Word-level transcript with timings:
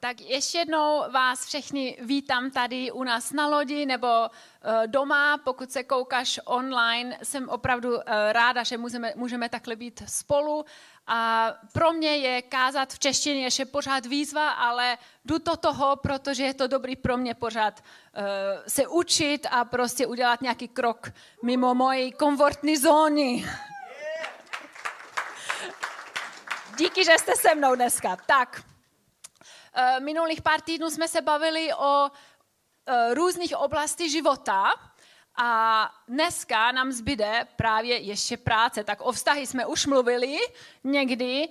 Tak 0.00 0.20
ještě 0.20 0.58
jednou 0.58 1.10
vás 1.10 1.46
všechny 1.46 1.98
vítám 2.00 2.50
tady 2.50 2.90
u 2.90 3.04
nás 3.04 3.32
na 3.32 3.46
lodi 3.46 3.86
nebo 3.86 4.06
uh, 4.06 4.86
doma, 4.86 5.38
pokud 5.38 5.72
se 5.72 5.84
koukáš 5.84 6.40
online. 6.44 7.18
Jsem 7.22 7.48
opravdu 7.48 7.96
uh, 7.96 8.02
ráda, 8.32 8.62
že 8.62 8.78
můžeme, 8.78 9.12
můžeme 9.16 9.48
takhle 9.48 9.76
být 9.76 10.02
spolu. 10.06 10.64
A 11.06 11.52
pro 11.72 11.92
mě 11.92 12.16
je 12.16 12.42
kázat 12.42 12.92
v 12.92 12.98
češtině 12.98 13.44
ještě 13.44 13.64
pořád 13.64 14.06
výzva, 14.06 14.50
ale 14.50 14.98
jdu 15.24 15.38
to 15.38 15.56
toho, 15.56 15.96
protože 15.96 16.44
je 16.44 16.54
to 16.54 16.66
dobrý 16.66 16.96
pro 16.96 17.16
mě 17.16 17.34
pořád 17.34 17.80
uh, 17.80 18.22
se 18.68 18.86
učit 18.86 19.46
a 19.50 19.64
prostě 19.64 20.06
udělat 20.06 20.42
nějaký 20.42 20.68
krok 20.68 21.12
mimo 21.42 21.74
moji 21.74 22.12
komfortní 22.12 22.76
zóny. 22.76 23.46
Díky, 26.78 27.04
že 27.04 27.18
jste 27.18 27.36
se 27.36 27.54
mnou 27.54 27.74
dneska. 27.74 28.16
Tak, 28.26 28.62
Eh, 28.66 28.75
minulých 30.00 30.42
pár 30.42 30.60
týdnů 30.60 30.90
jsme 30.90 31.08
se 31.08 31.20
bavili 31.22 31.74
o 31.74 32.10
eh, 32.86 33.14
různých 33.14 33.56
oblastí 33.56 34.10
života 34.10 34.72
a 35.36 35.90
dneska 36.08 36.72
nám 36.72 36.92
zbyde 36.92 37.46
právě 37.56 37.96
ještě 37.96 38.36
práce. 38.36 38.84
Tak 38.84 39.00
o 39.00 39.12
vztahy 39.12 39.46
jsme 39.46 39.66
už 39.66 39.86
mluvili 39.86 40.38
někdy, 40.84 41.48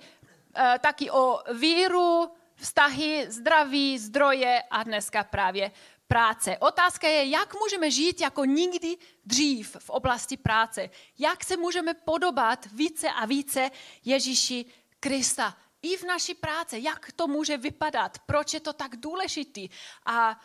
eh, 0.56 0.78
taky 0.80 1.10
o 1.10 1.38
víru, 1.54 2.30
vztahy, 2.56 3.26
zdraví, 3.28 3.98
zdroje 3.98 4.62
a 4.70 4.82
dneska 4.82 5.24
právě 5.24 5.70
práce. 6.08 6.58
Otázka 6.58 7.08
je, 7.08 7.24
jak 7.28 7.54
můžeme 7.54 7.90
žít 7.90 8.20
jako 8.20 8.44
nikdy 8.44 8.96
dřív 9.24 9.76
v 9.78 9.90
oblasti 9.90 10.36
práce. 10.36 10.90
Jak 11.18 11.44
se 11.44 11.56
můžeme 11.56 11.94
podobat 11.94 12.66
více 12.72 13.08
a 13.10 13.26
více 13.26 13.70
Ježíši 14.04 14.64
Krista 15.00 15.56
i 15.86 15.96
v 15.96 16.04
naší 16.04 16.34
práci, 16.34 16.80
jak 16.82 17.12
to 17.12 17.26
může 17.26 17.56
vypadat, 17.56 18.18
proč 18.26 18.54
je 18.54 18.60
to 18.60 18.72
tak 18.72 18.96
důležitý 18.96 19.68
a 20.06 20.40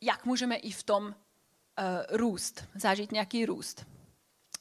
jak 0.00 0.24
můžeme 0.24 0.56
i 0.56 0.70
v 0.70 0.82
tom 0.82 1.04
uh, 1.06 1.12
růst, 2.10 2.64
zažít 2.74 3.12
nějaký 3.12 3.46
růst. 3.46 3.86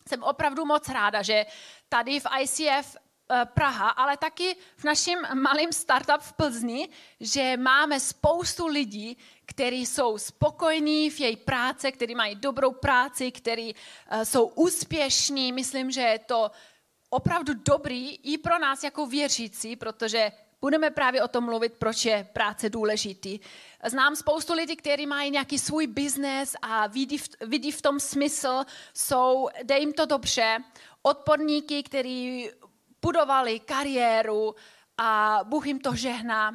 Jsem 0.10 0.24
opravdu 0.24 0.66
moc 0.66 0.90
ráda, 0.90 1.22
že 1.22 1.46
tady 1.90 2.20
v 2.20 2.26
ICF 2.40 2.96
eh, 2.96 3.46
Praha, 3.46 3.90
ale 3.90 4.18
taky 4.18 4.56
v 4.78 4.84
našem 4.84 5.20
malém 5.42 5.74
startup 5.74 6.22
v 6.22 6.34
Plzni, 6.34 6.90
že 7.20 7.58
máme 7.58 8.00
spoustu 8.00 8.68
lidí, 8.68 9.18
kteří 9.46 9.86
jsou 9.86 10.18
spokojní 10.18 11.10
v 11.10 11.20
její 11.20 11.38
práci, 11.38 11.92
kteří 11.92 12.16
mají 12.16 12.36
dobrou 12.36 12.72
práci, 12.72 13.32
kteří 13.32 13.76
uh, 13.76 14.22
jsou 14.22 14.46
úspěšní. 14.46 15.52
Myslím, 15.52 15.92
že 15.92 16.02
je 16.02 16.20
to 16.20 16.52
opravdu 17.16 17.54
dobrý 17.54 18.16
i 18.16 18.38
pro 18.38 18.60
nás 18.60 18.84
jako 18.84 19.06
věřící, 19.06 19.76
protože 19.76 20.32
budeme 20.62 20.90
právě 20.90 21.24
o 21.24 21.28
tom 21.28 21.44
mluvit, 21.44 21.74
proč 21.74 22.06
je 22.06 22.28
práce 22.34 22.70
důležitý. 22.70 23.40
Znám 23.86 24.16
spoustu 24.16 24.54
lidí, 24.54 24.76
kteří 24.76 25.06
mají 25.06 25.32
nějaký 25.32 25.60
svůj 25.60 25.88
biznes 25.88 26.56
a 26.62 26.88
vidí 26.88 27.18
v, 27.18 27.30
vidí 27.42 27.72
v 27.72 27.82
tom 27.82 28.00
smysl, 28.00 28.64
jsou, 28.94 29.50
dej 29.64 29.80
jim 29.80 29.94
to 29.94 30.06
dobře. 30.06 30.58
Odporníky, 31.02 31.84
kteří 31.84 32.50
budovali 33.02 33.60
kariéru 33.60 34.56
a 34.98 35.40
Bůh 35.44 35.68
jim 35.68 35.80
to 35.80 35.96
žehná. 35.96 36.52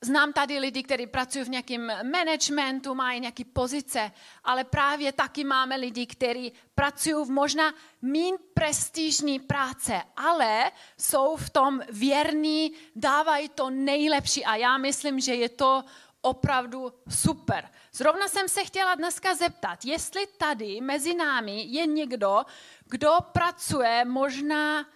Znám 0.00 0.32
tady 0.32 0.58
lidi, 0.58 0.82
kteří 0.82 1.06
pracují 1.06 1.44
v 1.44 1.48
nějakém 1.48 1.92
managementu, 2.10 2.94
mají 2.94 3.20
nějaké 3.20 3.44
pozice, 3.44 4.12
ale 4.44 4.64
právě 4.64 5.12
taky 5.12 5.44
máme 5.44 5.76
lidi, 5.76 6.06
kteří 6.06 6.52
pracují 6.74 7.26
v 7.26 7.30
možná 7.30 7.74
méně 8.02 8.38
prestižní 8.54 9.40
práce, 9.40 10.02
ale 10.16 10.72
jsou 10.98 11.36
v 11.36 11.50
tom 11.50 11.80
věrní, 11.90 12.72
dávají 12.96 13.48
to 13.48 13.70
nejlepší 13.70 14.44
a 14.44 14.56
já 14.56 14.78
myslím, 14.78 15.20
že 15.20 15.34
je 15.34 15.48
to 15.48 15.84
opravdu 16.20 16.92
super. 17.08 17.70
Zrovna 17.92 18.28
jsem 18.28 18.48
se 18.48 18.64
chtěla 18.64 18.94
dneska 18.94 19.34
zeptat, 19.34 19.84
jestli 19.84 20.26
tady 20.26 20.80
mezi 20.80 21.14
námi 21.14 21.64
je 21.68 21.86
někdo, 21.86 22.44
kdo 22.84 23.16
pracuje 23.32 24.04
možná 24.04 24.86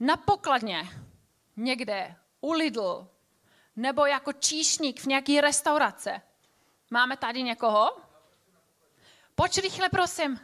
na 0.00 0.16
pokladně, 0.16 0.88
někde 1.56 2.16
u 2.40 2.52
Lidl, 2.52 3.11
nebo 3.76 4.06
jako 4.06 4.32
číšník 4.32 5.00
v 5.00 5.06
nějaké 5.06 5.40
restaurace. 5.40 6.22
Máme 6.90 7.16
tady 7.16 7.42
někoho? 7.42 7.96
Pojď 9.34 9.58
rychle, 9.58 9.88
prosím. 9.88 10.40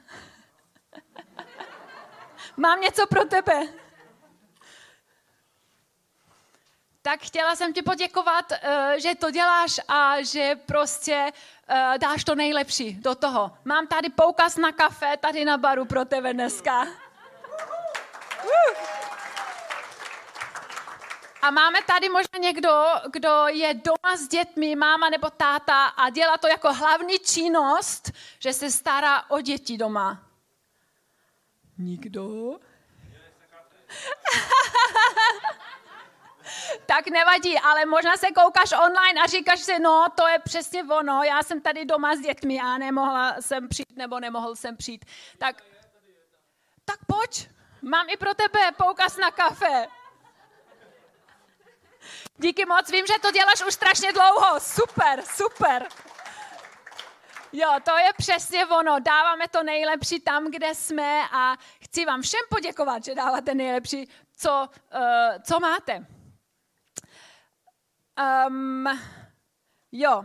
Mám 2.56 2.80
něco 2.80 3.06
pro 3.06 3.24
tebe. 3.24 3.68
Tak 7.02 7.20
chtěla 7.20 7.56
jsem 7.56 7.72
ti 7.72 7.82
poděkovat, 7.82 8.52
eh, 8.52 8.94
že 9.00 9.14
to 9.14 9.30
děláš 9.30 9.80
a 9.88 10.22
že 10.22 10.54
prostě 10.66 11.32
eh, 11.68 11.94
dáš 11.98 12.24
to 12.24 12.34
nejlepší 12.34 12.94
do 12.94 13.14
toho. 13.14 13.58
Mám 13.64 13.86
tady 13.86 14.08
poukaz 14.10 14.56
na 14.56 14.72
kafe 14.72 15.16
tady 15.16 15.44
na 15.44 15.58
baru 15.58 15.84
pro 15.84 16.04
tebe 16.04 16.34
dneska. 16.34 16.82
Uh. 18.42 19.07
A 21.42 21.50
máme 21.50 21.82
tady 21.82 22.08
možná 22.08 22.38
někdo, 22.40 22.84
kdo 23.12 23.44
je 23.48 23.74
doma 23.74 24.16
s 24.16 24.28
dětmi, 24.28 24.76
máma 24.76 25.10
nebo 25.10 25.30
táta 25.30 25.86
a 25.86 26.10
dělá 26.10 26.38
to 26.38 26.48
jako 26.48 26.74
hlavní 26.74 27.18
činnost, 27.18 28.12
že 28.38 28.52
se 28.52 28.70
stará 28.70 29.30
o 29.30 29.40
děti 29.40 29.78
doma. 29.78 30.22
Nikdo? 31.78 32.58
tak 36.86 37.08
nevadí, 37.08 37.58
ale 37.58 37.86
možná 37.86 38.16
se 38.16 38.26
koukáš 38.30 38.72
online 38.72 39.20
a 39.20 39.26
říkáš 39.26 39.60
si, 39.60 39.78
no 39.78 40.06
to 40.14 40.28
je 40.28 40.38
přesně 40.38 40.84
ono, 40.84 41.22
já 41.22 41.42
jsem 41.42 41.60
tady 41.60 41.84
doma 41.84 42.16
s 42.16 42.20
dětmi 42.20 42.60
a 42.60 42.78
nemohla 42.78 43.36
jsem 43.40 43.68
přijít 43.68 43.96
nebo 43.96 44.20
nemohl 44.20 44.56
jsem 44.56 44.76
přijít. 44.76 45.04
Tak, 45.38 45.62
tak 46.84 46.98
pojď, 47.06 47.48
mám 47.82 48.06
i 48.10 48.16
pro 48.16 48.34
tebe 48.34 48.72
poukaz 48.76 49.16
na 49.16 49.30
kafe. 49.30 49.88
Díky 52.40 52.66
moc, 52.66 52.90
vím, 52.90 53.06
že 53.06 53.18
to 53.22 53.30
děláš 53.30 53.64
už 53.68 53.74
strašně 53.74 54.12
dlouho. 54.12 54.60
Super, 54.60 55.22
super. 55.34 55.88
Jo, 57.52 57.68
to 57.84 57.98
je 57.98 58.12
přesně 58.16 58.66
ono. 58.66 59.00
Dáváme 59.00 59.48
to 59.48 59.62
nejlepší 59.62 60.20
tam, 60.20 60.50
kde 60.50 60.74
jsme 60.74 61.22
a 61.32 61.56
chci 61.80 62.04
vám 62.04 62.22
všem 62.22 62.40
poděkovat, 62.50 63.04
že 63.04 63.14
dáváte 63.14 63.54
nejlepší, 63.54 64.08
co, 64.36 64.68
uh, 64.94 65.42
co 65.42 65.60
máte. 65.60 66.06
Um, 68.48 68.86
jo, 69.92 70.24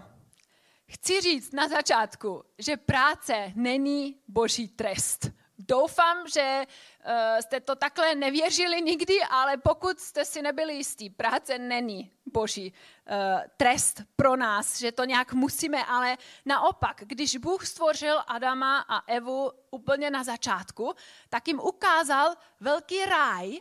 chci 0.91 1.22
říct 1.22 1.53
na 1.53 1.68
začátku, 1.68 2.44
že 2.57 2.78
práce 2.78 3.51
není 3.56 4.22
boží 4.28 4.68
trest. 4.68 5.43
Doufám, 5.68 6.28
že 6.28 6.63
uh, 6.66 7.12
jste 7.40 7.59
to 7.59 7.75
takhle 7.75 8.16
nevěřili 8.16 8.81
nikdy, 8.81 9.24
ale 9.29 9.57
pokud 9.57 10.00
jste 10.00 10.25
si 10.25 10.41
nebyli 10.41 10.74
jistí, 10.74 11.09
práce 11.09 11.59
není 11.59 12.12
boží 12.25 12.74
uh, 12.74 13.16
trest 13.57 14.01
pro 14.16 14.35
nás, 14.35 14.79
že 14.79 14.91
to 14.91 15.06
nějak 15.06 15.34
musíme, 15.34 15.85
ale 15.85 16.18
naopak, 16.46 17.01
když 17.06 17.38
Bůh 17.38 17.66
stvořil 17.68 18.24
Adama 18.28 18.79
a 18.79 19.01
Evu 19.07 19.51
úplně 19.72 20.12
na 20.12 20.24
začátku, 20.24 20.94
tak 21.29 21.47
jim 21.47 21.59
ukázal 21.59 22.35
velký 22.59 23.06
ráj 23.06 23.59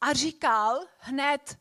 a 0.00 0.12
říkal 0.12 0.80
hned, 0.98 1.58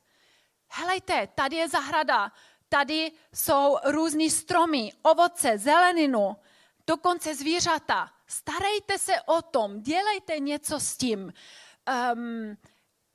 helejte, 0.68 1.28
tady 1.36 1.56
je 1.56 1.70
zahrada, 1.70 2.32
tady 2.70 3.12
jsou 3.34 3.78
různý 3.84 4.30
stromy, 4.30 4.94
ovoce, 5.02 5.58
zeleninu, 5.58 6.36
dokonce 6.88 7.36
zvířata 7.36 8.15
starejte 8.28 8.98
se 9.00 9.14
o 9.26 9.42
tom, 9.42 9.82
dělejte 9.82 10.40
něco 10.40 10.80
s 10.80 10.98
tím, 10.98 11.34
um, 12.14 12.58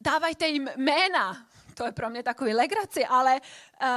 dávajte 0.01 0.47
jim 0.47 0.69
jména, 0.77 1.47
to 1.75 1.85
je 1.85 1.93
pro 1.93 2.11
mě 2.11 2.23
takový 2.23 2.55
legraci, 2.55 3.07
ale 3.07 3.41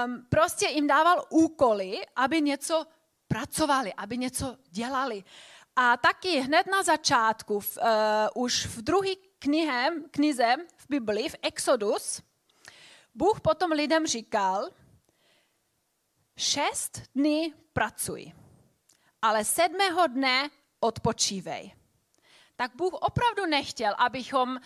um, 0.06 0.26
prostě 0.30 0.68
jim 0.68 0.88
dával 0.88 1.26
úkoly, 1.30 2.02
aby 2.16 2.42
něco 2.42 2.86
pracovali, 3.28 3.94
aby 3.94 4.18
něco 4.18 4.58
dělali. 4.70 5.24
A 5.76 5.98
taky 5.98 6.40
hned 6.40 6.68
na 6.68 6.84
začátku, 6.84 7.60
v, 7.60 7.78
uh, 7.78 8.44
už 8.44 8.66
v 8.66 8.82
druhé 8.82 9.16
knihe, 9.40 9.92
knize 10.12 10.56
v 10.78 10.86
Biblii, 10.90 11.30
v 11.30 11.36
Exodus, 11.42 12.22
Bůh 13.16 13.42
potom 13.42 13.72
lidem 13.72 14.08
říkal, 14.08 14.70
šest 16.38 17.02
dní 17.16 17.54
pracuj, 17.74 18.32
ale 19.22 19.46
sedmého 19.46 20.08
dne 20.08 20.50
odpočívej. 20.84 21.74
Tak 22.56 22.76
Bůh 22.76 22.94
opravdu 22.94 23.46
nechtěl, 23.46 23.96
abychom 23.98 24.60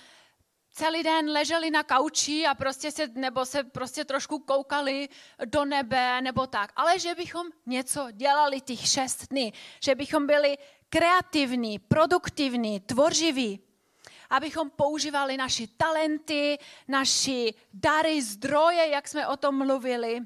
celý 0.72 1.04
den 1.04 1.30
leželi 1.30 1.72
na 1.72 1.84
kauči 1.84 2.46
a 2.46 2.56
prostě 2.56 2.92
se, 2.92 3.08
nebo 3.08 3.46
se 3.46 3.64
prostě 3.64 4.06
trošku 4.06 4.40
koukali 4.40 5.10
do 5.46 5.66
nebe 5.66 6.22
nebo 6.22 6.48
tak, 6.48 6.72
ale 6.76 7.00
že 7.00 7.16
bychom 7.16 7.48
něco 7.66 8.08
dělali 8.12 8.62
těch 8.62 8.88
šest 8.88 9.28
dní, 9.30 9.54
že 9.84 9.96
bychom 9.96 10.28
byli 10.28 10.58
kreativní, 10.90 11.80
produktivní, 11.80 12.80
tvořiví, 12.80 13.60
abychom 14.30 14.70
používali 14.70 15.38
naši 15.38 15.68
talenty, 15.68 16.58
naši 16.88 17.54
dary, 17.74 18.22
zdroje, 18.22 18.90
jak 18.90 19.08
jsme 19.08 19.28
o 19.28 19.38
tom 19.38 19.58
mluvili. 19.58 20.20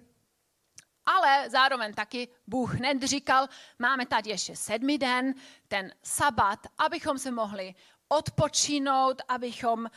Ale 1.17 1.49
zároveň 1.49 1.93
taky 1.93 2.27
Bůh 2.47 2.75
hned 2.75 3.03
říkal, 3.03 3.47
máme 3.79 4.05
tady 4.05 4.29
ještě 4.29 4.55
sedmý 4.55 4.97
den, 4.97 5.33
ten 5.67 5.93
sabat, 6.03 6.59
abychom 6.77 7.17
se 7.17 7.31
mohli 7.31 7.75
odpočinout, 8.07 9.21
abychom 9.27 9.79
uh, 9.79 9.89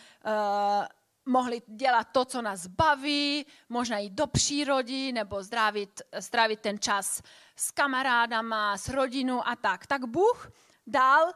mohli 1.26 1.62
dělat 1.66 2.08
to, 2.12 2.24
co 2.24 2.42
nás 2.42 2.66
baví, 2.66 3.46
možná 3.68 3.98
jít 3.98 4.12
do 4.12 4.26
přírody 4.26 5.12
nebo 5.12 5.42
zdravit, 5.42 6.02
zdravit 6.18 6.60
ten 6.60 6.78
čas 6.78 7.22
s 7.56 7.70
kamarádama, 7.70 8.76
s 8.76 8.88
rodinou 8.88 9.46
a 9.46 9.56
tak. 9.56 9.86
Tak 9.86 10.04
Bůh 10.04 10.50
dal 10.86 11.32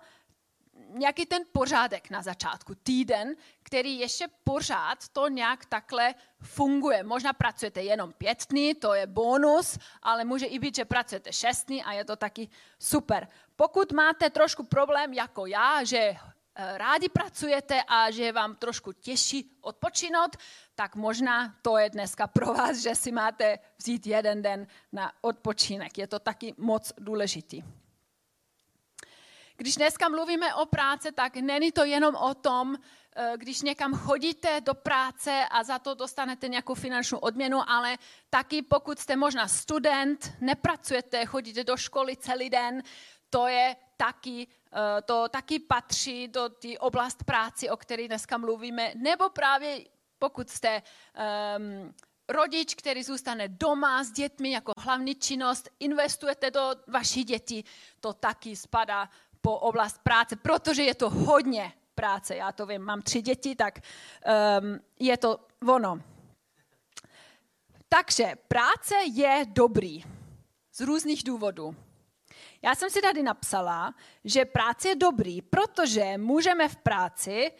nějaký 0.88 1.26
ten 1.26 1.42
pořádek 1.52 2.10
na 2.10 2.22
začátku, 2.22 2.74
týden, 2.74 3.34
který 3.62 3.98
ještě 3.98 4.28
pořád 4.44 5.08
to 5.08 5.28
nějak 5.28 5.64
takhle 5.64 6.14
funguje. 6.42 7.02
Možná 7.02 7.32
pracujete 7.32 7.82
jenom 7.82 8.12
pět 8.12 8.46
dní, 8.50 8.74
to 8.74 8.94
je 8.94 9.06
bonus, 9.06 9.78
ale 10.02 10.24
může 10.24 10.46
i 10.46 10.58
být, 10.58 10.76
že 10.76 10.84
pracujete 10.84 11.32
šest 11.32 11.64
dní 11.64 11.84
a 11.84 11.92
je 11.92 12.04
to 12.04 12.16
taky 12.16 12.48
super. 12.78 13.28
Pokud 13.56 13.92
máte 13.92 14.30
trošku 14.30 14.62
problém 14.62 15.12
jako 15.12 15.46
já, 15.46 15.84
že 15.84 15.98
eh, 15.98 16.78
rádi 16.78 17.08
pracujete 17.08 17.82
a 17.88 18.10
že 18.10 18.22
je 18.22 18.32
vám 18.32 18.56
trošku 18.56 18.92
těžší 18.92 19.58
odpočinout, 19.60 20.36
tak 20.74 20.96
možná 20.96 21.54
to 21.62 21.78
je 21.78 21.90
dneska 21.90 22.26
pro 22.26 22.54
vás, 22.54 22.76
že 22.76 22.94
si 22.94 23.12
máte 23.12 23.58
vzít 23.78 24.06
jeden 24.06 24.42
den 24.42 24.66
na 24.92 25.12
odpočinek. 25.20 25.98
Je 25.98 26.06
to 26.06 26.18
taky 26.18 26.54
moc 26.56 26.92
důležitý. 26.98 27.62
Když 29.60 29.76
dneska 29.76 30.08
mluvíme 30.08 30.54
o 30.54 30.66
práci, 30.66 31.12
tak 31.12 31.36
není 31.36 31.72
to 31.72 31.84
jenom 31.84 32.14
o 32.14 32.34
tom, 32.34 32.76
eh, 33.16 33.32
když 33.36 33.62
někam 33.62 33.94
chodíte 33.94 34.60
do 34.60 34.74
práce 34.74 35.44
a 35.50 35.64
za 35.64 35.78
to 35.78 35.94
dostanete 35.94 36.48
nějakou 36.48 36.74
finanční 36.74 37.18
odměnu, 37.18 37.70
ale 37.70 37.98
taky 38.30 38.62
pokud 38.62 38.98
jste 38.98 39.16
možná 39.16 39.48
student, 39.48 40.32
nepracujete, 40.40 41.26
chodíte 41.26 41.64
do 41.64 41.76
školy 41.76 42.16
celý 42.16 42.50
den, 42.50 42.82
to 43.30 43.46
je 43.46 43.76
taky, 43.96 44.46
eh, 44.46 45.02
to 45.02 45.28
taky 45.28 45.58
patří 45.58 46.28
do 46.28 46.48
té 46.48 46.78
oblast 46.78 47.24
práci, 47.24 47.70
o 47.70 47.76
které 47.76 48.06
dneska 48.08 48.38
mluvíme, 48.38 48.92
nebo 48.94 49.28
právě 49.28 49.84
pokud 50.18 50.50
jste 50.50 50.82
um, 51.58 51.94
rodič, 52.28 52.74
který 52.74 53.02
zůstane 53.02 53.48
doma 53.48 54.04
s 54.04 54.10
dětmi 54.12 54.50
jako 54.50 54.72
hlavní 54.78 55.14
činnost, 55.14 55.68
investujete 55.80 56.50
do 56.50 56.70
vaší 56.86 57.24
děti, 57.24 57.64
to 58.00 58.12
taky 58.12 58.56
spadá 58.56 59.08
po 59.48 59.58
oblast 59.58 59.98
práce, 60.02 60.36
protože 60.36 60.82
je 60.82 60.94
to 60.94 61.10
hodně 61.10 61.72
práce. 61.94 62.36
Já 62.36 62.52
to 62.52 62.66
vím, 62.66 62.82
mám 62.82 63.02
tři 63.02 63.22
děti, 63.22 63.56
tak 63.56 63.78
um, 63.80 64.80
je 65.00 65.16
to 65.16 65.40
ono. 65.68 66.02
Takže 67.88 68.32
práce 68.48 68.94
je 69.12 69.44
dobrý 69.48 70.04
z 70.72 70.80
různých 70.80 71.24
důvodů. 71.24 71.76
Já 72.62 72.74
jsem 72.74 72.90
si 72.90 73.00
tady 73.00 73.22
napsala, 73.22 73.94
že 74.24 74.44
práce 74.44 74.88
je 74.88 74.96
dobrý, 74.96 75.42
protože 75.42 76.18
můžeme 76.18 76.68
v 76.68 76.76
práci 76.76 77.52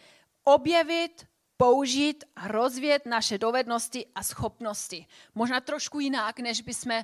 objevit, 0.43 1.27
použít 1.57 2.23
a 2.35 2.47
rozvíjet 2.47 3.05
naše 3.05 3.37
dovednosti 3.37 4.05
a 4.15 4.23
schopnosti. 4.23 5.05
Možná 5.35 5.59
trošku 5.59 5.99
jinak, 5.99 6.39
než 6.39 6.61
bychom 6.61 7.01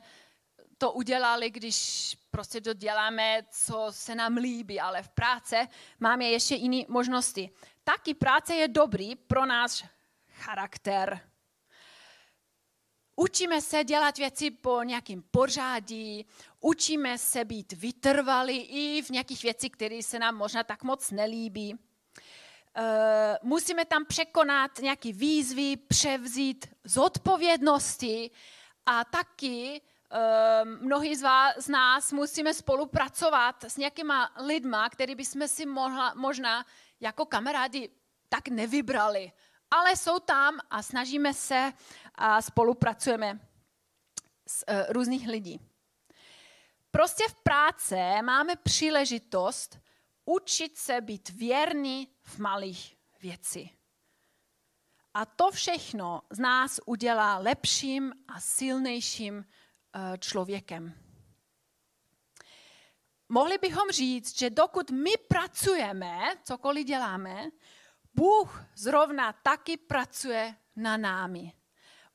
to 0.78 0.92
udělali, 0.92 1.50
když 1.50 2.18
prostě 2.32 2.62
to 2.62 2.74
děláme, 2.74 3.44
co 3.52 3.88
se 3.90 4.16
nám 4.16 4.38
líbí, 4.38 4.80
ale 4.80 5.04
v 5.04 5.10
práci 5.10 5.56
máme 6.00 6.26
ještě 6.26 6.56
jiné 6.56 6.84
možnosti. 6.88 7.50
Taky 7.84 8.14
práce 8.14 8.56
je 8.56 8.68
dobrý 8.68 9.16
pro 9.16 9.46
náš 9.46 9.86
charakter. 10.30 11.30
Učíme 13.16 13.62
se 13.62 13.84
dělat 13.84 14.18
věci 14.18 14.52
po 14.52 14.84
nějakým 14.84 15.24
pořádí, 15.32 16.26
učíme 16.60 17.18
se 17.18 17.46
být 17.46 17.74
vytrvalí 17.74 18.62
i 18.62 19.02
v 19.02 19.10
nějakých 19.10 19.44
věcích, 19.44 19.72
které 19.72 20.04
se 20.04 20.20
nám 20.20 20.36
možná 20.36 20.64
tak 20.64 20.84
moc 20.84 21.12
nelíbí. 21.12 21.74
Uh, 21.74 21.80
musíme 23.44 23.86
tam 23.86 24.06
překonat 24.06 24.80
nějaké 24.80 25.14
výzvy, 25.14 25.78
převzít 25.78 26.66
zodpovědnosti 26.84 28.32
a 28.86 29.04
taky 29.06 29.82
mnohí 30.64 31.16
z, 31.16 31.22
vás, 31.22 31.56
z 31.58 31.68
nás 31.68 32.12
musíme 32.12 32.54
spolupracovat 32.54 33.64
s 33.64 33.78
nějakýma 33.78 34.32
lidma, 34.46 34.90
který 34.90 35.16
bychom 35.16 35.48
si 35.48 35.66
mohla, 35.66 36.14
možná 36.14 36.66
jako 37.00 37.26
kamarádi 37.26 37.90
tak 38.30 38.48
nevybrali. 38.48 39.32
Ale 39.72 39.96
jsou 39.96 40.20
tam 40.20 40.60
a 40.70 40.84
snažíme 40.84 41.34
se 41.34 41.74
a 42.16 42.42
spolupracujeme 42.42 43.40
s 44.48 44.66
uh, 44.70 44.94
různých 44.94 45.28
lidí. 45.28 45.60
Prostě 46.92 47.24
v 47.30 47.36
práce 47.36 48.22
máme 48.22 48.56
příležitost 48.56 49.80
učit 50.26 50.78
se 50.78 51.02
být 51.02 51.30
věrný 51.30 52.08
v 52.24 52.40
malých 52.40 52.98
věci. 53.22 53.70
A 55.14 55.26
to 55.26 55.52
všechno 55.52 56.22
z 56.30 56.40
nás 56.40 56.80
udělá 56.86 57.38
lepším 57.38 58.14
a 58.28 58.40
silnějším 58.40 59.46
člověkem. 60.20 60.94
Mohli 63.30 63.58
bychom 63.58 63.90
říct, 63.92 64.40
že 64.40 64.50
dokud 64.50 64.92
my 64.92 65.12
pracujeme, 65.28 66.20
cokoliv 66.44 66.88
děláme, 66.88 67.50
Bůh 68.14 68.64
zrovna 68.76 69.34
taky 69.34 69.78
pracuje 69.78 70.56
na 70.76 70.98
námi. 70.98 71.54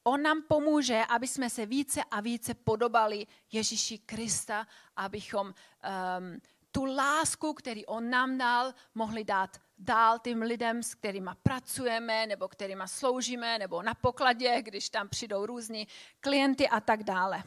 On 0.04 0.22
nám 0.22 0.42
pomůže, 0.48 1.02
aby 1.08 1.26
jsme 1.26 1.50
se 1.50 1.66
více 1.66 2.00
a 2.10 2.20
více 2.20 2.54
podobali 2.54 3.26
Ježíši 3.52 3.98
Krista, 3.98 4.66
abychom 4.96 5.46
um, 5.46 6.40
tu 6.72 6.84
lásku, 6.84 7.54
který 7.54 7.86
on 7.86 8.10
nám 8.10 8.38
dal, 8.38 8.74
mohli 8.94 9.24
dát 9.24 9.60
dál 9.78 10.18
tím 10.18 10.42
lidem, 10.42 10.82
s 10.82 10.94
kterými 10.94 11.30
pracujeme, 11.42 12.26
nebo 12.26 12.48
kterými 12.48 12.82
sloužíme, 12.86 13.58
nebo 13.58 13.82
na 13.82 13.94
pokladě, 13.94 14.62
když 14.62 14.90
tam 14.90 15.08
přijdou 15.08 15.46
různí 15.46 15.88
klienty 16.20 16.68
a 16.68 16.80
tak 16.80 17.04
dále. 17.04 17.42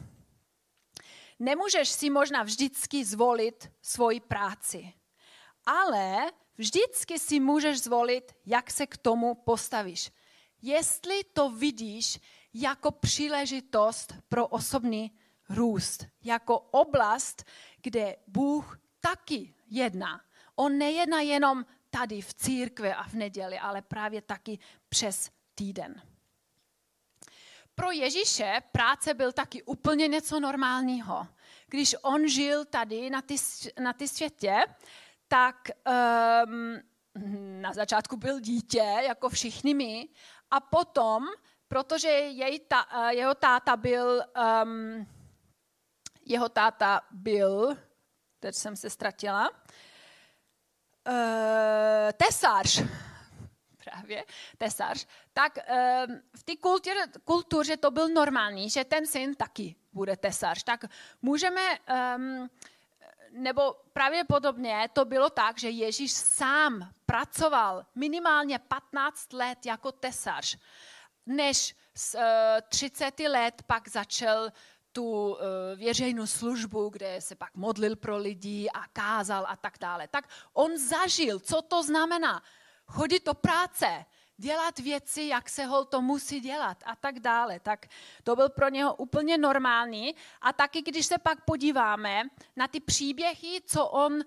Nemůžeš 1.38 1.88
si 1.88 2.10
možná 2.10 2.42
vždycky 2.42 3.04
zvolit 3.04 3.70
svoji 3.82 4.20
práci, 4.20 4.92
ale 5.66 6.32
vždycky 6.58 7.18
si 7.18 7.40
můžeš 7.40 7.80
zvolit, 7.80 8.32
jak 8.46 8.70
se 8.70 8.86
k 8.86 8.96
tomu 8.96 9.34
postavíš. 9.34 10.10
Jestli 10.62 11.24
to 11.24 11.50
vidíš 11.50 12.20
jako 12.54 12.90
příležitost 12.90 14.14
pro 14.28 14.46
osobní 14.46 15.18
růst, 15.48 16.06
jako 16.22 16.58
oblast, 16.58 17.44
kde 17.82 18.16
Bůh 18.26 18.80
taky 19.00 19.54
jedná. 19.70 20.20
On 20.56 20.78
nejedná 20.78 21.20
jenom 21.20 21.64
tady 21.90 22.20
v 22.20 22.34
církvi 22.34 22.92
a 22.92 23.02
v 23.02 23.14
neděli, 23.14 23.58
ale 23.58 23.82
právě 23.82 24.22
taky 24.22 24.58
přes 24.88 25.30
týden. 25.54 26.13
Pro 27.74 27.90
Ježíše 27.90 28.62
práce 28.72 29.14
byl 29.14 29.32
taky 29.32 29.62
úplně 29.62 30.08
něco 30.08 30.40
normálního. 30.40 31.26
Když 31.66 31.96
on 32.02 32.28
žil 32.28 32.64
tady 32.64 33.10
na 33.10 33.22
ty, 33.22 33.36
na 33.80 33.92
ty 33.92 34.08
světě, 34.08 34.64
tak 35.28 35.56
um, 36.46 36.80
na 37.62 37.72
začátku 37.72 38.16
byl 38.16 38.40
dítě, 38.40 38.84
jako 39.00 39.28
všichni 39.28 39.74
my, 39.74 40.08
a 40.50 40.60
potom, 40.60 41.24
protože 41.68 42.08
jej 42.08 42.60
ta, 42.60 42.86
eh, 42.92 43.14
jeho 43.14 43.34
táta 43.34 43.76
byl, 43.76 44.22
um, 44.64 45.06
jeho 46.26 46.48
táta 46.48 47.00
byl, 47.10 47.76
teď 48.40 48.54
jsem 48.54 48.76
se 48.76 48.90
ztratila, 48.90 49.50
uh, 49.50 49.56
tesář, 52.16 52.82
právě 53.84 54.24
tesař, 54.58 55.06
tak 55.34 55.58
um, 55.58 56.20
v 56.36 56.42
té 56.42 56.56
kultuře, 56.56 57.06
kultuře 57.24 57.76
to 57.76 57.90
byl 57.90 58.08
normální, 58.08 58.70
že 58.70 58.84
ten 58.84 59.06
syn 59.06 59.34
taky 59.34 59.74
bude 59.92 60.16
tesař. 60.16 60.62
Tak 60.62 60.84
můžeme, 61.22 61.78
um, 62.16 62.50
nebo 63.30 63.74
pravděpodobně 63.92 64.88
to 64.92 65.04
bylo 65.04 65.30
tak, 65.30 65.58
že 65.58 65.70
Ježíš 65.70 66.12
sám 66.12 66.90
pracoval 67.06 67.86
minimálně 67.94 68.58
15 68.58 69.32
let 69.32 69.66
jako 69.66 69.92
tesař, 69.92 70.58
než 71.26 71.76
z 71.94 72.14
uh, 72.14 72.20
30 72.68 73.20
let 73.20 73.62
pak 73.66 73.88
začal 73.88 74.52
tu 74.92 75.30
uh, 75.30 75.38
věřejnou 75.76 76.26
službu, 76.26 76.88
kde 76.88 77.20
se 77.20 77.34
pak 77.34 77.54
modlil 77.54 77.96
pro 77.96 78.16
lidi 78.16 78.68
a 78.74 78.86
kázal 78.86 79.46
a 79.48 79.56
tak 79.56 79.78
dále. 79.80 80.08
Tak 80.08 80.28
on 80.52 80.78
zažil, 80.78 81.40
co 81.40 81.62
to 81.62 81.82
znamená 81.82 82.42
chodit 82.86 83.26
do 83.26 83.34
práce, 83.34 84.04
dělat 84.36 84.78
věci, 84.78 85.22
jak 85.22 85.48
se 85.48 85.64
ho 85.64 85.84
to 85.84 86.02
musí 86.02 86.40
dělat 86.40 86.82
a 86.86 86.96
tak 86.96 87.20
dále. 87.20 87.60
Tak 87.60 87.86
to 88.24 88.36
byl 88.36 88.48
pro 88.48 88.68
něho 88.68 88.94
úplně 88.94 89.38
normální. 89.38 90.14
A 90.40 90.52
taky, 90.52 90.82
když 90.82 91.06
se 91.06 91.18
pak 91.18 91.44
podíváme 91.44 92.22
na 92.56 92.68
ty 92.68 92.80
příběhy, 92.80 93.60
co 93.66 93.86
on 93.86 94.12
uh, 94.14 94.20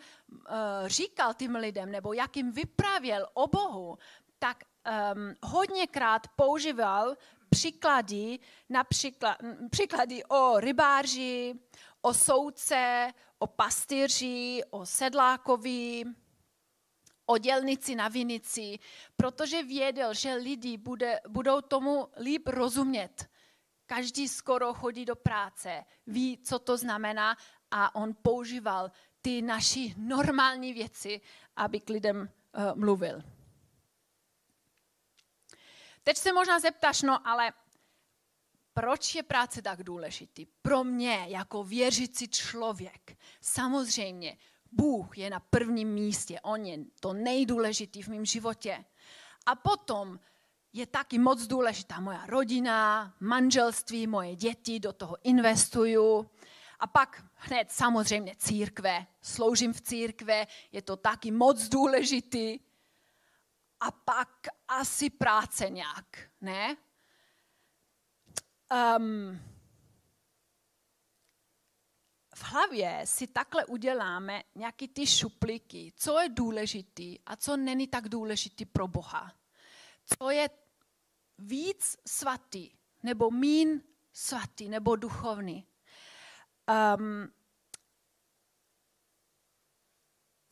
říkal 0.86 1.34
tím 1.34 1.56
lidem, 1.56 1.92
nebo 1.92 2.14
jak 2.14 2.38
jim 2.38 2.52
vyprávěl 2.52 3.28
o 3.34 3.48
Bohu, 3.48 3.98
tak 4.40 4.64
um, 4.64 5.34
hodněkrát 5.44 6.28
používal 6.36 7.16
příklady, 7.50 8.40
například, 8.70 9.38
příklady 9.70 10.24
o 10.24 10.60
rybáři, 10.60 11.54
o 12.02 12.14
soudce, 12.14 13.14
o 13.40 13.48
pastýři, 13.48 14.62
o 14.70 14.86
sedlákovi, 14.86 16.04
o 17.30 17.38
dělnici 17.38 17.96
na 17.96 18.08
vinici, 18.08 18.80
protože 19.16 19.64
věděl, 19.64 20.14
že 20.14 20.34
lidi 20.34 20.78
bude, 20.78 21.20
budou 21.28 21.62
tomu 21.62 22.10
líp 22.20 22.48
rozumět. 22.48 23.30
Každý 23.86 24.28
skoro 24.28 24.74
chodí 24.74 25.06
do 25.06 25.16
práce, 25.16 25.86
ví, 26.08 26.38
co 26.38 26.60
to 26.60 26.78
znamená 26.78 27.38
a 27.72 27.96
on 27.96 28.16
používal 28.22 28.92
ty 29.22 29.42
naši 29.42 29.94
normální 29.98 30.74
věci, 30.74 31.22
aby 31.56 31.80
k 31.80 31.90
lidem 31.90 32.18
uh, 32.18 32.76
mluvil. 32.76 33.24
Teď 36.04 36.18
se 36.18 36.34
možná 36.34 36.60
zeptáš, 36.60 37.02
no 37.02 37.28
ale 37.28 37.54
proč 38.74 39.16
je 39.16 39.24
práce 39.24 39.62
tak 39.62 39.84
důležitý? 39.84 40.46
Pro 40.46 40.84
mě 40.84 41.26
jako 41.28 41.64
věřící 41.64 42.28
člověk. 42.28 43.18
Samozřejmě, 43.42 44.38
Bůh 44.72 45.18
je 45.18 45.30
na 45.30 45.40
prvním 45.40 45.94
místě, 45.94 46.40
On 46.42 46.66
je 46.66 46.78
to 47.00 47.14
nejdůležitý 47.14 48.02
v 48.02 48.08
mém 48.08 48.26
životě. 48.26 48.86
A 49.46 49.56
potom 49.56 50.20
je 50.74 50.86
taky 50.86 51.20
moc 51.20 51.48
důležitá 51.48 52.00
moja 52.00 52.26
rodina, 52.26 53.14
manželství, 53.20 54.08
moje 54.08 54.36
děti, 54.36 54.80
do 54.80 54.94
toho 54.94 55.18
investuju. 55.24 56.30
A 56.80 56.88
pak 56.88 57.24
hned 57.34 57.72
samozřejmě 57.72 58.36
církve, 58.38 59.08
sloužím 59.22 59.74
v 59.74 59.82
církve, 59.82 60.48
je 60.72 60.82
to 60.82 60.96
taky 60.96 61.32
moc 61.32 61.68
důležitý. 61.68 62.60
A 63.80 63.92
pak 63.92 64.30
asi 64.68 65.10
práce 65.10 65.70
nějak, 65.70 66.30
ne? 66.42 66.78
Um, 68.98 69.40
v 72.38 72.44
hlavě 72.44 73.02
si 73.06 73.28
takhle 73.28 73.66
uděláme 73.66 74.44
nějaký 74.56 74.88
ty 74.88 75.08
šuplíky, 75.08 75.94
co 75.96 76.20
je 76.20 76.30
důležitý 76.30 77.20
a 77.26 77.36
co 77.36 77.58
není 77.58 77.88
tak 77.88 78.10
důležitý 78.10 78.66
pro 78.66 78.88
Boha. 78.88 79.34
Co 80.06 80.30
je 80.30 80.50
víc 81.38 81.98
svatý, 82.08 82.72
nebo 83.04 83.32
mín 83.32 83.82
svatý, 84.14 84.70
nebo 84.70 84.96
duchovní. 84.96 85.68
Um, 86.98 87.34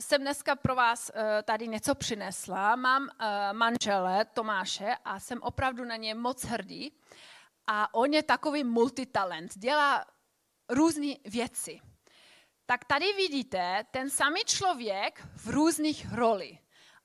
jsem 0.02 0.22
dneska 0.22 0.56
pro 0.56 0.76
vás 0.76 1.12
uh, 1.16 1.22
tady 1.44 1.68
něco 1.68 1.96
přinesla. 1.96 2.76
Mám 2.76 3.04
uh, 3.04 3.08
manžele 3.52 4.26
Tomáše 4.26 4.96
a 5.06 5.20
jsem 5.20 5.42
opravdu 5.42 5.86
na 5.86 5.96
ně 5.96 6.16
moc 6.16 6.44
hrdý. 6.44 6.92
A 7.68 7.94
on 7.94 8.14
je 8.14 8.24
takový 8.24 8.64
multitalent, 8.64 9.58
dělá 9.58 10.06
různé 10.70 11.14
věci. 11.26 11.80
Tak 12.66 12.86
tady 12.86 13.14
vidíte 13.14 13.86
ten 13.92 14.10
samý 14.10 14.42
člověk 14.46 15.28
v 15.36 15.50
různých 15.50 16.14
rolích. 16.14 16.60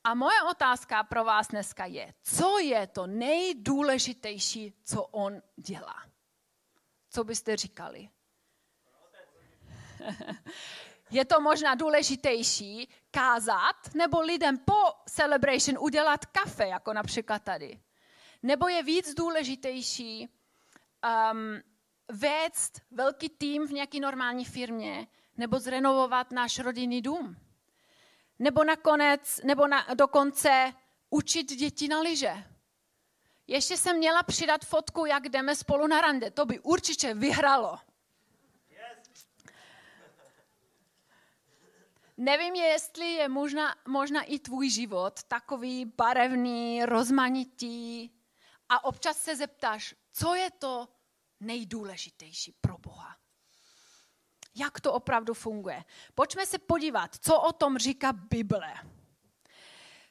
A 0.05 0.14
moje 0.14 0.43
otázka 0.43 1.02
pro 1.02 1.25
vás 1.25 1.49
dneska 1.49 1.87
je, 1.87 2.14
co 2.23 2.59
je 2.59 2.87
to 2.87 3.07
nejdůležitější, 3.07 4.75
co 4.85 5.02
on 5.02 5.43
dělá? 5.57 6.02
Co 7.11 7.25
byste 7.25 7.57
říkali? 7.57 8.09
Je 11.11 11.25
to 11.25 11.40
možná 11.40 11.75
důležitější 11.75 12.88
kázat, 13.11 13.95
nebo 13.95 14.21
lidem 14.21 14.59
po 14.59 14.83
celebration 15.07 15.79
udělat 15.85 16.26
kafe, 16.26 16.67
jako 16.67 16.93
například 16.93 17.43
tady. 17.43 17.81
Nebo 18.43 18.69
je 18.69 18.83
víc 18.83 19.14
důležitější 19.14 20.29
um, 21.33 21.61
vést 22.12 22.81
velký 22.90 23.29
tým 23.29 23.67
v 23.67 23.73
nějaké 23.73 24.00
normální 24.00 24.45
firmě, 24.45 25.07
nebo 25.37 25.59
zrenovovat 25.59 26.31
náš 26.33 26.59
rodinný 26.59 27.02
dům. 27.02 27.37
Nebo 28.38 28.64
nakonec, 28.64 29.40
nebo 29.45 29.67
na, 29.67 29.87
dokonce 29.95 30.73
učit 31.11 31.52
děti 31.52 31.88
na 31.88 32.00
lyže. 32.00 32.45
Ještě 33.47 33.76
jsem 33.76 33.97
měla 33.97 34.23
přidat 34.23 34.64
fotku, 34.64 35.07
jak 35.07 35.29
jdeme 35.29 35.57
spolu 35.57 35.87
na 35.87 36.00
rande. 36.00 36.31
To 36.31 36.47
by 36.47 36.61
určitě 36.61 37.14
vyhralo. 37.14 37.79
Nevím, 42.17 42.55
jestli 42.55 43.12
je 43.12 43.29
možná, 43.29 43.75
možná 43.88 44.23
i 44.23 44.38
tvůj 44.38 44.71
život 44.71 45.23
takový 45.23 45.85
barevný, 45.85 46.85
rozmanitý 46.85 48.11
a 48.69 48.85
občas 48.85 49.17
se 49.17 49.37
zeptáš, 49.37 49.95
co 50.12 50.35
je 50.35 50.50
to 50.50 50.88
nejdůležitější 51.40 52.52
pro 52.61 52.78
Boha. 52.78 53.16
Jak 54.54 54.80
to 54.80 54.92
opravdu 54.92 55.35
funguje? 55.35 55.85
Pojďme 56.14 56.47
se 56.47 56.59
podívat, 56.59 57.16
co 57.20 57.40
o 57.40 57.52
tom 57.52 57.78
říká 57.78 58.12
Bible. 58.12 58.75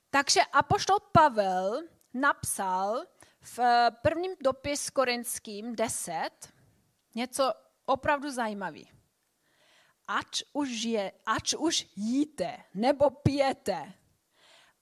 Takže 0.10 0.42
apoštol 0.42 1.00
Pavel 1.12 1.82
napsal 2.14 3.06
v 3.42 3.60
prvním 4.02 4.32
dopis 4.44 4.90
korinským 4.90 5.76
10 5.76 6.30
něco 7.16 7.54
opravdu 7.86 8.32
zajímavé. 8.32 8.84
Ač 10.08 10.44
už, 10.54 10.70
je, 10.70 11.12
ač 11.26 11.54
už 11.54 11.88
jíte 11.96 12.58
nebo 12.74 13.10
pijete, 13.10 13.94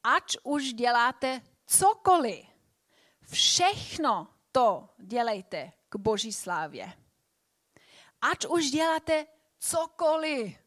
ač 0.04 0.38
už 0.44 0.74
děláte 0.74 1.42
cokoliv, 1.66 2.46
všechno 3.32 4.28
to 4.52 4.90
dělejte 4.98 5.72
k 5.90 5.96
boží 5.96 6.34
slávě. 6.34 6.94
Ať 8.22 8.46
už 8.46 8.72
děláte 8.72 9.26
cokoliv, 9.60 10.58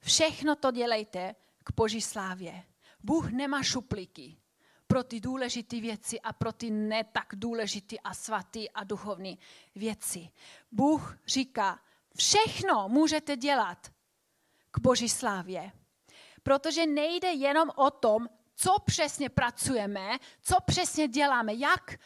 všechno 0.00 0.56
to 0.56 0.70
dělejte 0.70 1.34
k 1.64 1.74
boží 1.74 2.00
slávě. 2.00 2.64
Bůh 3.00 3.30
nemá 3.30 3.62
šuplíky 3.62 4.36
pro 4.86 5.04
ty 5.04 5.20
důležité 5.20 5.80
věci 5.80 6.20
a 6.20 6.32
pro 6.32 6.52
ty 6.52 6.70
ne 6.70 7.04
tak 7.04 7.26
důležité 7.34 7.96
a 7.98 8.14
svatý 8.14 8.70
a 8.70 8.84
duchovní 8.84 9.38
věci. 9.74 10.28
Bůh 10.72 11.16
říká, 11.26 11.80
všechno 12.16 12.88
můžete 12.88 13.36
dělat 13.36 13.92
k 14.70 14.78
boží 14.78 15.08
slávě. 15.08 15.72
Protože 16.42 16.86
nejde 16.86 17.32
jenom 17.32 17.70
o 17.76 17.90
tom, 17.90 18.28
co 18.54 18.76
přesně 18.84 19.28
pracujeme, 19.28 20.18
co 20.42 20.56
přesně 20.66 21.08
děláme, 21.08 21.54
jak 21.54 21.98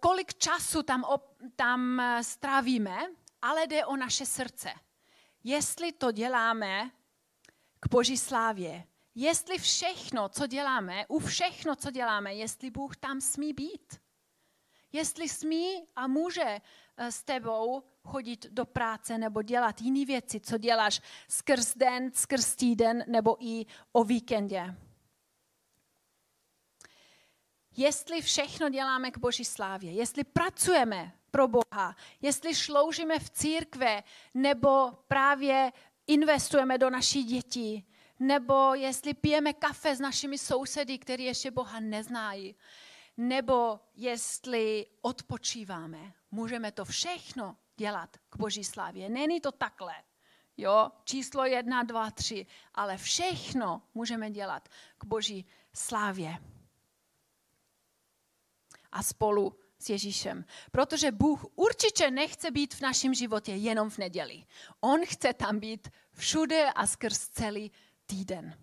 kolik 0.00 0.34
času 0.34 0.82
tam, 0.82 1.04
tam 1.56 2.00
eh, 2.00 2.24
strávíme, 2.24 2.98
ale 3.42 3.66
jde 3.66 3.86
o 3.86 3.96
naše 3.96 4.26
srdce. 4.26 4.70
Jestli 5.44 5.92
to 5.92 6.12
děláme 6.12 6.90
k 7.80 7.88
Boží 7.90 8.16
slávě, 8.16 8.84
jestli 9.14 9.58
všechno, 9.58 10.28
co 10.28 10.46
děláme, 10.46 11.06
u 11.08 11.18
všechno, 11.18 11.76
co 11.76 11.90
děláme, 11.90 12.34
jestli 12.34 12.70
Bůh 12.70 12.96
tam 12.96 13.20
smí 13.20 13.52
být. 13.52 14.00
Jestli 14.92 15.28
smí 15.28 15.86
a 15.96 16.06
může 16.06 16.58
eh, 16.96 17.12
s 17.12 17.22
tebou 17.22 17.82
chodit 18.04 18.46
do 18.50 18.64
práce 18.64 19.18
nebo 19.18 19.42
dělat 19.42 19.80
jiné 19.80 20.04
věci, 20.04 20.40
co 20.40 20.58
děláš 20.58 21.00
skrz 21.28 21.74
den, 21.76 22.10
skrz 22.14 22.56
týden 22.56 23.04
nebo 23.08 23.36
i 23.40 23.66
o 23.92 24.04
víkendě 24.04 24.74
jestli 27.76 28.22
všechno 28.22 28.68
děláme 28.68 29.10
k 29.10 29.18
Boží 29.18 29.44
slávě, 29.44 29.92
jestli 29.92 30.24
pracujeme 30.24 31.12
pro 31.30 31.48
Boha, 31.48 31.96
jestli 32.22 32.54
sloužíme 32.54 33.18
v 33.18 33.30
církve, 33.30 34.02
nebo 34.34 34.92
právě 35.08 35.72
investujeme 36.06 36.78
do 36.78 36.90
naší 36.90 37.24
dětí, 37.24 37.86
nebo 38.20 38.74
jestli 38.74 39.14
pijeme 39.14 39.52
kafe 39.52 39.96
s 39.96 40.00
našimi 40.00 40.38
sousedy, 40.38 40.98
kteří 40.98 41.24
ještě 41.24 41.50
Boha 41.50 41.80
neznají, 41.80 42.56
nebo 43.16 43.80
jestli 43.94 44.86
odpočíváme. 45.00 46.12
Můžeme 46.30 46.72
to 46.72 46.84
všechno 46.84 47.56
dělat 47.76 48.16
k 48.30 48.36
Boží 48.36 48.64
slávě. 48.64 49.08
Není 49.08 49.40
to 49.40 49.52
takhle. 49.52 49.94
Jo, 50.56 50.90
číslo 51.04 51.44
jedna, 51.44 51.82
dva, 51.82 52.10
tři, 52.10 52.46
ale 52.74 52.96
všechno 52.96 53.82
můžeme 53.94 54.30
dělat 54.30 54.68
k 54.98 55.04
Boží 55.04 55.46
slávě 55.72 56.38
a 58.94 59.02
spolu 59.02 59.56
s 59.78 59.90
Ježíšem. 59.90 60.44
Protože 60.70 61.12
Bůh 61.12 61.46
určitě 61.54 62.10
nechce 62.10 62.50
být 62.50 62.74
v 62.74 62.80
našem 62.80 63.14
životě 63.14 63.52
jenom 63.52 63.90
v 63.90 63.98
neděli. 63.98 64.44
On 64.80 65.00
chce 65.06 65.32
tam 65.32 65.58
být 65.58 65.88
všude 66.12 66.70
a 66.70 66.86
skrz 66.86 67.28
celý 67.28 67.72
týden. 68.06 68.58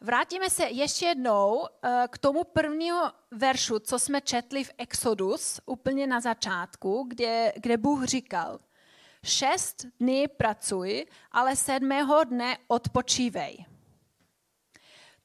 Vrátíme 0.00 0.50
se 0.50 0.64
ještě 0.64 1.06
jednou 1.06 1.66
eh, 1.66 2.04
k 2.10 2.18
tomu 2.18 2.44
prvního 2.44 3.12
veršu, 3.30 3.78
co 3.78 3.98
jsme 3.98 4.20
četli 4.20 4.64
v 4.64 4.72
Exodus, 4.78 5.60
úplně 5.66 6.06
na 6.06 6.20
začátku, 6.20 7.06
kde, 7.08 7.52
kde 7.56 7.76
Bůh 7.76 8.04
říkal, 8.04 8.58
šest 9.24 9.86
dní 10.00 10.28
pracuj, 10.28 11.06
ale 11.32 11.56
sedmého 11.56 12.24
dne 12.24 12.58
odpočívej. 12.68 13.69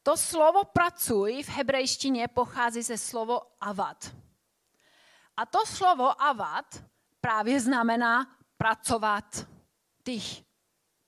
To 0.05 0.17
slovo 0.17 0.63
pracuj 0.63 1.43
v 1.43 1.50
hebrejštině 1.50 2.27
pochází 2.27 2.81
ze 2.81 2.97
slovo 2.97 3.41
avat. 3.62 4.15
A 5.38 5.45
to 5.45 5.65
slovo 5.65 6.21
avat 6.21 6.83
právě 7.21 7.59
znamená 7.59 8.38
pracovat 8.57 9.47
těch 10.03 10.24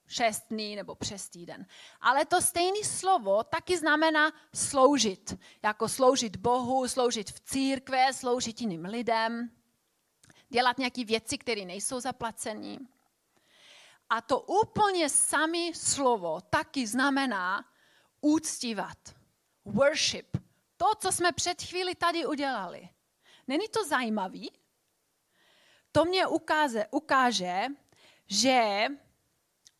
šest 0.07 0.43
dní 0.49 0.75
nebo 0.75 0.95
přes 0.95 1.29
týden. 1.29 1.65
Ale 2.01 2.25
to 2.25 2.41
stejné 2.41 2.83
slovo 2.83 3.43
taky 3.43 3.77
znamená 3.77 4.31
sloužit. 4.55 5.37
Jako 5.63 5.89
sloužit 5.89 6.35
Bohu, 6.35 6.87
sloužit 6.87 7.31
v 7.31 7.39
církve, 7.39 8.13
sloužit 8.13 8.61
jiným 8.61 8.85
lidem, 8.85 9.49
dělat 10.49 10.77
nějaké 10.77 11.05
věci, 11.05 11.37
které 11.37 11.65
nejsou 11.65 11.99
zaplacené. 11.99 12.77
A 14.09 14.21
to 14.21 14.39
úplně 14.39 15.09
samé 15.09 15.73
slovo 15.73 16.41
taky 16.41 16.87
znamená 16.87 17.65
úctívat, 18.27 18.97
worship. 19.65 20.37
To, 20.77 20.85
co 20.99 21.11
jsme 21.11 21.31
před 21.31 21.61
chvíli 21.61 21.95
tady 21.95 22.25
udělali. 22.25 22.89
Není 23.47 23.67
to 23.67 23.85
zajímavý? 23.85 24.51
To 25.91 26.05
mě 26.05 26.27
ukáže, 26.27 26.85
ukáže, 26.91 27.63
že 28.27 28.85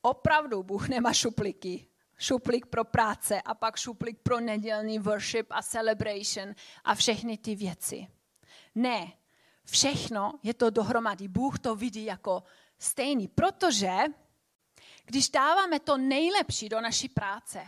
opravdu 0.02 0.64
Bůh 0.64 0.90
nemá 0.90 1.14
šupliky. 1.14 1.88
Šuplík 2.18 2.66
pro 2.66 2.84
práce 2.84 3.42
a 3.42 3.54
pak 3.54 3.78
šuplík 3.78 4.20
pro 4.24 4.40
nedělní 4.40 5.00
worship 5.00 5.48
a 5.50 5.62
celebration 5.62 6.56
a 6.84 6.96
všechny 6.96 7.38
ty 7.38 7.56
věci. 7.56 8.08
Ne, 8.76 9.14
všechno 9.66 10.40
je 10.44 10.54
to 10.54 10.70
dohromady. 10.70 11.28
Bůh 11.28 11.60
to 11.60 11.76
vidí 11.76 12.06
jako 12.06 12.44
stejný, 12.80 13.28
protože 13.28 13.98
když 15.06 15.30
dáváme 15.30 15.80
to 15.80 15.98
nejlepší 15.98 16.70
do 16.70 16.82
naší 16.82 17.10
práce, 17.10 17.68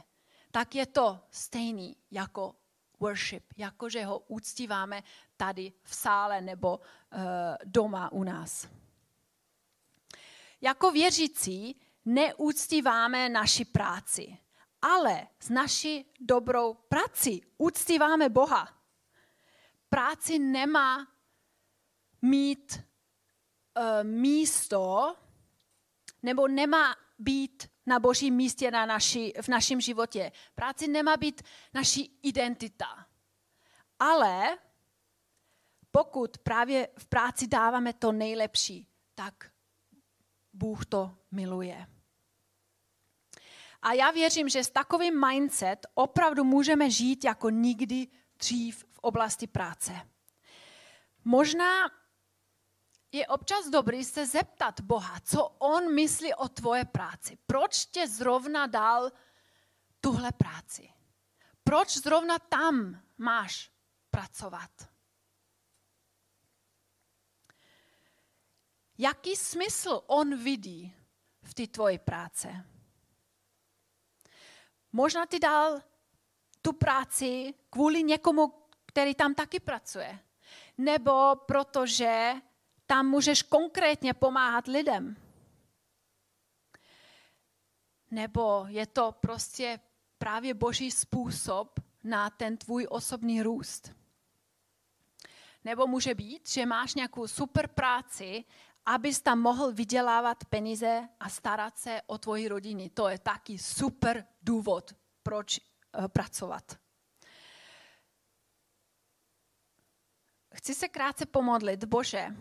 tak 0.52 0.76
je 0.76 0.86
to 0.86 1.20
stejný 1.32 1.98
jako 2.12 2.56
worship, 3.00 3.44
jako 3.58 3.90
že 3.90 4.06
ho 4.06 4.20
úctíváme 4.20 5.04
tady 5.38 5.74
v 5.84 5.96
sále 5.96 6.42
nebo 6.42 6.78
uh, 6.78 7.20
doma 7.66 8.12
u 8.12 8.24
nás. 8.24 8.68
Jako 10.62 10.92
věřící 10.92 11.82
neúctíváme 12.06 13.30
naši 13.30 13.66
práci, 13.66 14.38
ale 14.82 15.28
s 15.40 15.50
naší 15.50 16.14
dobrou 16.20 16.74
prací 16.74 17.44
úctíváme 17.58 18.30
Boha. 18.30 18.68
Práci 19.90 20.40
nemá 20.40 21.08
mít 22.22 22.84
uh, 23.78 24.04
místo 24.04 25.16
nebo 26.24 26.48
nemá 26.48 26.96
být 27.20 27.70
na 27.86 28.00
božím 28.00 28.36
místě 28.36 28.72
na 28.72 28.86
naši, 28.86 29.34
v 29.42 29.48
našem 29.48 29.82
životě. 29.82 30.32
Práci 30.56 30.88
nemá 30.88 31.18
být 31.18 31.42
naší 31.74 32.20
identita. 32.24 33.06
Ale 34.00 34.58
pokud 35.92 36.38
právě 36.38 36.88
v 36.98 37.06
práci 37.06 37.48
dáváme 37.48 37.94
to 37.94 38.12
nejlepší, 38.12 38.88
tak 39.16 39.52
Bůh 40.54 40.86
to 40.86 41.18
miluje. 41.32 41.88
A 43.82 43.94
já 43.94 44.12
věřím, 44.12 44.50
že 44.50 44.64
s 44.64 44.70
takovým 44.70 45.28
mindset 45.28 45.88
opravdu 45.94 46.44
můžeme 46.44 46.90
žít 46.90 47.24
jako 47.24 47.50
nikdy 47.50 48.08
dřív 48.40 48.86
v 48.92 49.00
oblasti 49.00 49.48
práce. 49.48 50.10
Možná 51.26 51.99
je 53.12 53.28
občas 53.28 53.70
dobrý 53.70 54.04
se 54.04 54.26
zeptat 54.26 54.82
Boha, 54.82 55.20
co 55.20 55.48
on 55.48 55.94
myslí 55.94 56.34
o 56.34 56.50
tvoje 56.50 56.86
práci. 56.86 57.38
Proč 57.46 57.86
tě 57.86 58.08
zrovna 58.08 58.68
dal 58.68 59.12
tuhle 60.02 60.32
práci? 60.32 60.90
Proč 61.64 61.98
zrovna 61.98 62.40
tam 62.40 63.02
máš 63.18 63.72
pracovat? 64.12 64.72
Jaký 68.98 69.36
smysl 69.36 70.02
on 70.08 70.38
vidí 70.38 70.96
v 71.42 71.54
té 71.54 71.68
tvoji 71.68 72.00
práce? 72.00 72.66
Možná 74.92 75.26
ti 75.26 75.40
dal 75.40 75.82
tu 76.62 76.74
práci 76.74 77.54
kvůli 77.70 78.04
někomu, 78.04 78.54
který 78.86 79.16
tam 79.16 79.36
taky 79.36 79.60
pracuje. 79.60 80.20
Nebo 80.78 81.36
protože 81.36 82.34
tam 82.90 83.08
můžeš 83.08 83.42
konkrétně 83.42 84.14
pomáhat 84.14 84.68
lidem. 84.68 85.16
Nebo 88.12 88.66
je 88.68 88.86
to 88.86 89.12
prostě 89.12 89.80
právě 90.18 90.54
boží 90.54 90.92
způsob 90.92 91.80
na 92.04 92.30
ten 92.30 92.58
tvůj 92.58 92.88
osobní 92.90 93.42
růst. 93.42 93.92
Nebo 95.64 95.88
může 95.88 96.16
být, 96.16 96.50
že 96.50 96.66
máš 96.66 96.96
nějakou 96.96 97.28
super 97.28 97.68
práci, 97.68 98.46
abys 98.86 99.22
tam 99.22 99.40
mohl 99.40 99.72
vydělávat 99.72 100.46
peníze 100.46 101.10
a 101.20 101.30
starat 101.30 101.78
se 101.78 102.02
o 102.08 102.18
tvoji 102.18 102.48
rodiny. 102.48 102.90
To 102.90 103.08
je 103.08 103.20
taky 103.20 103.58
super 103.58 104.28
důvod, 104.42 104.96
proč 105.24 105.60
uh, 105.60 106.08
pracovat. 106.08 106.80
Chci 110.56 110.76
se 110.76 110.88
krátce 110.88 111.26
pomodlit. 111.26 111.84
Bože, 111.84 112.36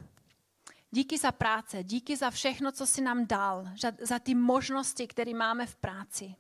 Díky 0.91 1.19
za 1.19 1.33
práce, 1.33 1.85
díky 1.85 2.17
za 2.17 2.31
všechno, 2.31 2.73
co 2.73 2.87
jsi 2.87 3.01
nám 3.01 3.27
dal, 3.27 3.69
za, 3.81 3.93
za 4.01 4.19
ty 4.19 4.35
možnosti, 4.35 5.07
které 5.07 5.35
máme 5.35 5.67
v 5.67 5.77
práci. 5.77 6.35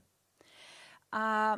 A 1.12 1.56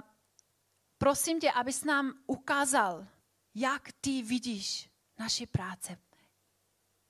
prosím 0.99 1.41
tě, 1.41 1.53
abys 1.53 1.85
nám 1.85 2.13
ukázal, 2.27 3.07
jak 3.55 3.93
ty 4.01 4.23
vidíš 4.23 4.91
naši 5.19 5.47
práce. 5.47 5.99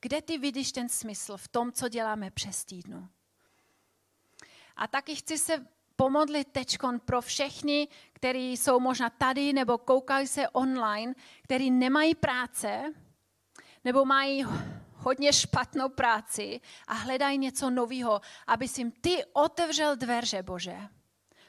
Kde 0.00 0.22
ty 0.22 0.38
vidíš 0.38 0.72
ten 0.72 0.88
smysl 0.88 1.36
v 1.36 1.48
tom, 1.48 1.72
co 1.72 1.88
děláme 1.88 2.30
přes 2.30 2.64
týdnu. 2.64 3.08
A 4.76 4.86
taky 4.86 5.16
chci 5.16 5.38
se 5.38 5.66
pomodlit 5.96 6.48
tečkon 6.48 7.00
pro 7.00 7.20
všechny, 7.20 7.88
kteří 8.12 8.52
jsou 8.52 8.80
možná 8.80 9.10
tady 9.10 9.52
nebo 9.52 9.78
koukají 9.78 10.26
se 10.26 10.48
online, 10.48 11.14
kteří 11.42 11.70
nemají 11.70 12.14
práce 12.14 12.94
nebo 13.84 14.04
mají 14.04 14.44
hodně 15.00 15.32
špatnou 15.32 15.88
práci 15.88 16.60
a 16.86 16.94
hledají 16.94 17.38
něco 17.38 17.70
nového, 17.70 18.20
aby 18.46 18.68
si 18.68 18.80
jim 18.80 18.90
ty 18.90 19.24
otevřel 19.32 19.96
dveře, 19.96 20.42
Bože. 20.42 20.78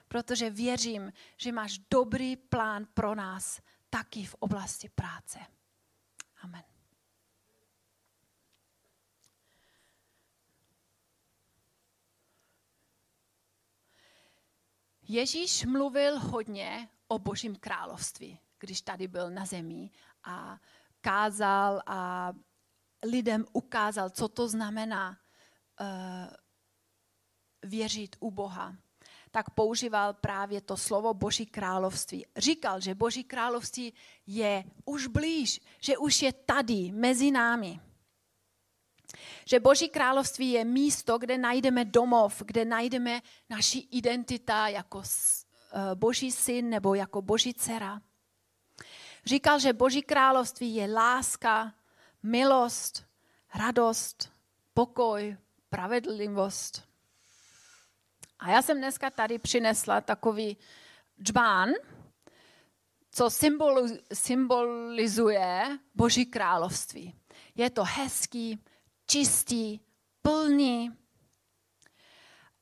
Protože 0.07 0.49
věřím, 0.49 1.13
že 1.37 1.51
máš 1.51 1.77
dobrý 1.77 2.35
plán 2.35 2.85
pro 2.93 3.15
nás 3.15 3.61
taky 3.89 4.25
v 4.25 4.35
oblasti 4.39 4.89
práce. 4.89 5.39
Amen. 6.41 6.63
Ježíš 15.07 15.65
mluvil 15.65 16.19
hodně 16.19 16.89
o 17.07 17.19
Božím 17.19 17.55
království, 17.55 18.39
když 18.59 18.81
tady 18.81 19.07
byl 19.07 19.29
na 19.29 19.45
zemi 19.45 19.89
a 20.23 20.59
kázal 21.01 21.81
a 21.85 22.33
lidem 23.03 23.45
ukázal, 23.53 24.09
co 24.09 24.27
to 24.27 24.47
znamená 24.47 25.09
uh, 25.09 25.87
věřit 27.63 28.15
u 28.19 28.31
Boha, 28.31 28.75
tak 29.31 29.49
používal 29.49 30.13
právě 30.13 30.61
to 30.61 30.77
slovo 30.77 31.13
Boží 31.13 31.45
království. 31.45 32.25
Říkal, 32.37 32.81
že 32.81 32.95
Boží 32.95 33.23
království 33.23 33.93
je 34.27 34.63
už 34.85 35.07
blíž, 35.07 35.61
že 35.79 35.97
už 35.97 36.21
je 36.21 36.33
tady 36.33 36.91
mezi 36.91 37.31
námi. 37.31 37.79
Že 39.45 39.59
Boží 39.59 39.89
království 39.89 40.51
je 40.51 40.65
místo, 40.65 41.17
kde 41.17 41.37
najdeme 41.37 41.85
domov, 41.85 42.43
kde 42.45 42.65
najdeme 42.65 43.21
naši 43.49 43.87
identita 43.91 44.67
jako 44.67 45.01
eh, 45.03 45.95
Boží 45.95 46.31
syn 46.31 46.69
nebo 46.69 46.95
jako 46.95 47.21
Boží 47.21 47.53
dcera. 47.53 48.01
Říkal, 49.25 49.59
že 49.59 49.73
Boží 49.73 50.01
království 50.01 50.75
je 50.75 50.93
láska, 50.93 51.73
milost, 52.23 53.05
radost, 53.55 54.31
pokoj, 54.73 55.37
pravedlivost. 55.69 56.83
A 58.39 58.49
já 58.49 58.61
jsem 58.61 58.77
dneska 58.77 59.09
tady 59.09 59.39
přinesla 59.39 60.01
takový 60.01 60.57
džbán, 61.21 61.69
co 63.11 63.29
symbolizuje 64.13 65.79
Boží 65.95 66.25
království. 66.25 67.15
Je 67.55 67.69
to 67.69 67.83
hezký, 67.83 68.63
čistý, 69.07 69.79
plný. 70.21 70.91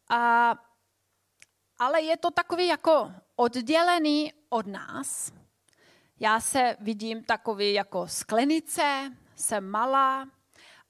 A, 0.10 0.54
ale 1.78 2.02
je 2.02 2.18
to 2.18 2.32
takový 2.32 2.68
jako 2.68 3.12
oddělený 3.36 4.34
od 4.50 4.68
nás. 4.68 5.32
Já 6.20 6.40
se 6.40 6.78
vidím 6.80 7.24
takový 7.24 7.74
jako 7.74 8.08
sklenice, 8.08 9.12
jsem 9.40 9.70
malá. 9.70 10.28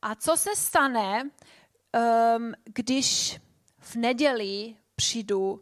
A 0.01 0.15
co 0.15 0.37
se 0.37 0.55
stane, 0.55 1.23
um, 1.23 2.53
když 2.63 3.39
v 3.79 3.95
neděli 3.95 4.75
přijdu 4.95 5.51
uh, 5.51 5.59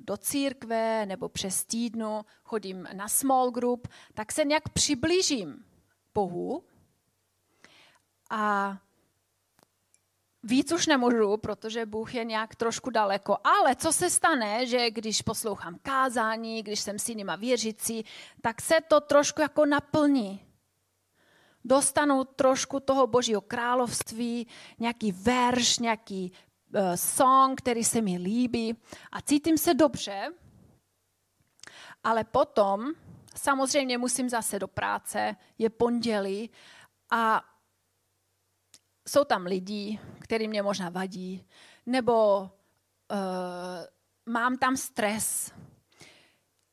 do 0.00 0.16
církve 0.16 1.06
nebo 1.06 1.28
přes 1.28 1.64
týdnu 1.64 2.24
chodím 2.44 2.88
na 2.92 3.08
small 3.08 3.50
group, 3.50 3.88
tak 4.14 4.32
se 4.32 4.44
nějak 4.44 4.68
přiblížím 4.68 5.64
Bohu 6.14 6.64
a 8.30 8.76
víc 10.42 10.72
už 10.72 10.86
nemůžu, 10.86 11.36
protože 11.36 11.86
Bůh 11.86 12.14
je 12.14 12.24
nějak 12.24 12.56
trošku 12.56 12.90
daleko. 12.90 13.36
Ale 13.44 13.76
co 13.76 13.92
se 13.92 14.10
stane, 14.10 14.66
že 14.66 14.90
když 14.90 15.22
poslouchám 15.22 15.78
kázání, 15.82 16.62
když 16.62 16.80
jsem 16.80 16.98
s 16.98 17.08
jinýma 17.08 17.36
věřící, 17.36 18.04
tak 18.40 18.62
se 18.62 18.74
to 18.88 19.00
trošku 19.00 19.40
jako 19.40 19.66
naplní. 19.66 20.53
Dostanu 21.64 22.24
trošku 22.24 22.80
toho 22.80 23.06
božího 23.06 23.40
království, 23.40 24.46
nějaký 24.78 25.12
verš, 25.12 25.78
nějaký 25.78 26.32
uh, 26.74 26.94
song, 26.94 27.60
který 27.60 27.84
se 27.84 28.00
mi 28.00 28.18
líbí 28.18 28.76
a 29.12 29.20
cítím 29.20 29.58
se 29.58 29.74
dobře, 29.74 30.32
ale 32.04 32.24
potom 32.24 32.92
samozřejmě 33.36 33.98
musím 33.98 34.28
zase 34.28 34.58
do 34.58 34.68
práce, 34.68 35.36
je 35.58 35.70
pondělí 35.70 36.50
a 37.10 37.44
jsou 39.08 39.24
tam 39.24 39.46
lidi, 39.46 40.00
který 40.20 40.48
mě 40.48 40.62
možná 40.62 40.90
vadí, 40.90 41.46
nebo 41.86 42.40
uh, 42.40 42.48
mám 44.26 44.56
tam 44.56 44.76
stres. 44.76 45.52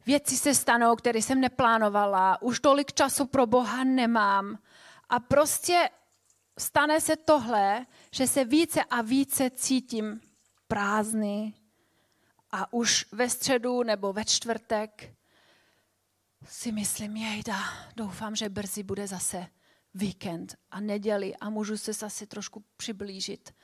Věci 0.05 0.37
se 0.37 0.55
stanou, 0.55 0.95
které 0.95 1.21
jsem 1.21 1.41
neplánovala, 1.41 2.41
už 2.41 2.59
tolik 2.59 2.93
času 2.93 3.25
pro 3.25 3.47
Boha 3.47 3.83
nemám. 3.83 4.59
A 5.09 5.19
prostě 5.19 5.89
stane 6.59 7.01
se 7.01 7.15
tohle, 7.15 7.85
že 8.11 8.27
se 8.27 8.45
více 8.45 8.83
a 8.83 9.01
více 9.01 9.49
cítím 9.49 10.21
prázdný 10.67 11.55
a 12.51 12.73
už 12.73 13.05
ve 13.11 13.29
středu 13.29 13.83
nebo 13.83 14.13
ve 14.13 14.25
čtvrtek 14.25 15.15
si 16.45 16.71
myslím, 16.71 17.17
jejda, 17.17 17.59
doufám, 17.95 18.35
že 18.35 18.49
brzy 18.49 18.83
bude 18.83 19.07
zase 19.07 19.47
víkend 19.93 20.55
a 20.71 20.79
neděli 20.79 21.35
a 21.35 21.49
můžu 21.49 21.77
se 21.77 21.93
zase 21.93 22.27
trošku 22.27 22.63
přiblížit 22.77 23.55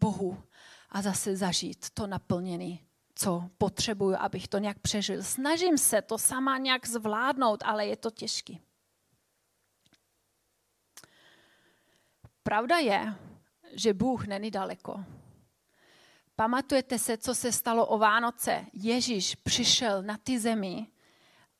Bohu 0.00 0.42
a 0.90 1.02
zase 1.02 1.36
zažít 1.36 1.90
to 1.90 2.06
naplnění, 2.06 2.86
co 3.22 3.50
potřebuju, 3.58 4.16
abych 4.16 4.48
to 4.48 4.58
nějak 4.58 4.78
přežil. 4.78 5.22
Snažím 5.22 5.78
se 5.78 6.02
to 6.02 6.18
sama 6.18 6.58
nějak 6.58 6.86
zvládnout, 6.86 7.62
ale 7.66 7.86
je 7.86 7.96
to 7.96 8.10
těžké. 8.10 8.54
Pravda 12.42 12.76
je, 12.76 13.14
že 13.72 13.94
Bůh 13.94 14.26
není 14.26 14.50
daleko. 14.50 15.04
Pamatujete 16.36 16.98
se, 16.98 17.16
co 17.16 17.34
se 17.34 17.52
stalo 17.52 17.86
o 17.86 17.98
Vánoce? 17.98 18.66
Ježíš 18.72 19.34
přišel 19.34 20.02
na 20.02 20.16
ty 20.16 20.38
zemi, 20.38 20.86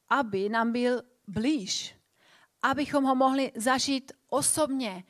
aby 0.08 0.48
nám 0.48 0.72
byl 0.72 1.02
blíž, 1.26 1.96
abychom 2.62 3.04
ho 3.04 3.14
mohli 3.14 3.52
zažít 3.56 4.12
osobně. 4.28 5.04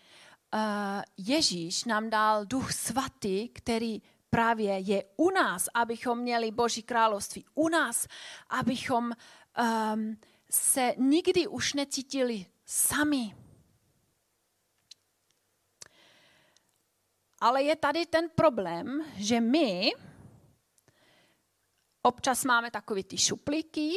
Eh, 0.55 1.03
Ježíš 1.17 1.85
nám 1.85 2.11
dal 2.11 2.47
duch 2.47 2.73
svatý, 2.73 3.49
který 3.49 4.03
právě 4.31 4.79
je 4.79 5.05
u 5.17 5.31
nás, 5.31 5.69
abychom 5.75 6.19
měli 6.19 6.51
Boží 6.51 6.83
království 6.83 7.45
u 7.55 7.69
nás, 7.69 8.07
abychom 8.49 9.13
um, 9.95 10.17
se 10.51 10.95
nikdy 10.97 11.47
už 11.47 11.75
necítili 11.75 12.47
sami. 12.67 13.35
Ale 17.41 17.63
je 17.63 17.77
tady 17.77 18.07
ten 18.07 18.29
problém, 18.35 19.05
že 19.17 19.41
my 19.41 19.91
občas 22.03 22.45
máme 22.45 22.71
takové 22.71 23.03
ty 23.03 23.19
šuplíky 23.19 23.93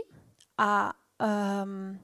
a 0.57 0.93
um, 1.63 1.99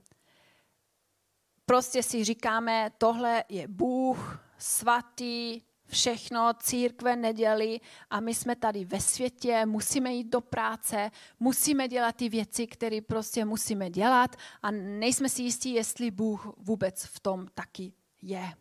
prostě 1.66 2.04
si 2.04 2.24
říkáme, 2.24 2.92
tohle 2.98 3.44
je 3.50 3.68
Bůh 3.68 4.40
svatý, 4.58 5.62
všechno, 5.90 6.54
církve, 6.60 7.16
neděli 7.16 7.80
a 8.10 8.20
my 8.20 8.34
jsme 8.34 8.56
tady 8.56 8.86
ve 8.86 9.02
světě, 9.02 9.66
musíme 9.66 10.14
jít 10.14 10.28
do 10.28 10.42
práce, 10.42 11.12
musíme 11.40 11.88
dělat 11.88 12.16
ty 12.16 12.30
věci, 12.30 12.68
které 12.68 13.02
prostě 13.02 13.46
musíme 13.46 13.90
dělat 13.90 14.36
a 14.62 14.72
nejsme 14.72 15.30
si 15.30 15.42
jistí, 15.42 15.74
jestli 15.74 16.12
Bůh 16.12 16.48
vůbec 16.58 17.04
v 17.04 17.20
tom 17.20 17.48
taky 17.54 17.94
je. 18.22 18.54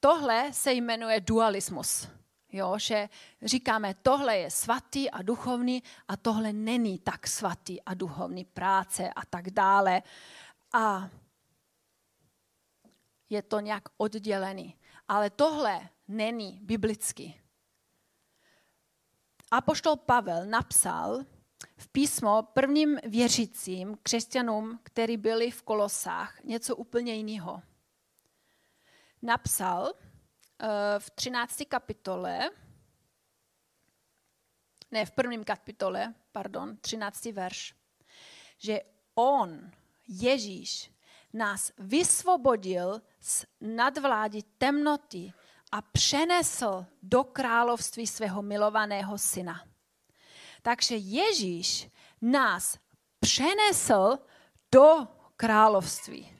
Tohle 0.00 0.52
se 0.52 0.72
jmenuje 0.72 1.20
dualismus. 1.20 2.08
Jo, 2.52 2.78
že 2.78 3.08
říkáme, 3.42 3.94
tohle 3.94 4.38
je 4.38 4.50
svatý 4.50 5.10
a 5.10 5.22
duchovní 5.22 5.82
a 6.08 6.16
tohle 6.16 6.52
není 6.52 6.98
tak 6.98 7.26
svatý 7.26 7.82
a 7.82 7.94
duchovní 7.94 8.44
práce 8.44 9.10
a 9.16 9.26
tak 9.26 9.50
dále. 9.50 10.02
A 10.72 11.08
je 13.30 13.42
to 13.42 13.60
nějak 13.60 13.82
oddělený. 13.96 14.74
Ale 15.08 15.30
tohle 15.30 15.88
není 16.08 16.60
biblicky. 16.62 17.40
Apoštol 19.50 19.96
Pavel 19.96 20.46
napsal 20.46 21.24
v 21.76 21.88
písmo 21.88 22.42
prvním 22.42 22.98
věřícím 23.04 23.98
křesťanům, 24.02 24.80
kteří 24.82 25.16
byli 25.16 25.50
v 25.50 25.62
Kolosách, 25.62 26.44
něco 26.44 26.76
úplně 26.76 27.14
jiného 27.14 27.62
napsal 29.22 29.82
uh, 29.82 30.68
v 30.98 31.10
13. 31.10 31.62
kapitole, 31.68 32.50
ne, 34.90 35.06
v 35.06 35.10
prvním 35.10 35.44
kapitole, 35.44 36.14
pardon, 36.32 36.76
13. 36.76 37.24
verš, 37.24 37.74
že 38.58 38.80
on, 39.14 39.70
Ježíš, 40.08 40.90
nás 41.32 41.72
vysvobodil 41.78 43.02
z 43.20 43.46
nadvládi 43.60 44.42
temnoty 44.58 45.32
a 45.72 45.82
přenesl 45.82 46.86
do 47.02 47.24
království 47.24 48.06
svého 48.06 48.42
milovaného 48.42 49.18
syna. 49.18 49.64
Takže 50.62 50.96
Ježíš 50.96 51.88
nás 52.22 52.78
přenesl 53.20 54.18
do 54.72 55.08
království. 55.36 56.32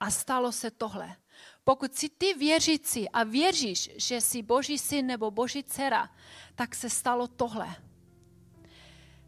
A 0.00 0.10
stalo 0.10 0.52
se 0.52 0.70
tohle. 0.70 1.16
Pokud 1.64 1.94
jsi 1.94 2.08
ty 2.08 2.34
věřící 2.34 3.08
a 3.08 3.24
věříš, 3.24 3.90
že 3.96 4.20
jsi 4.20 4.42
boží 4.42 4.78
syn 4.78 5.06
nebo 5.06 5.30
boží 5.30 5.64
dcera, 5.64 6.10
tak 6.54 6.74
se 6.74 6.90
stalo 6.90 7.28
tohle. 7.28 7.76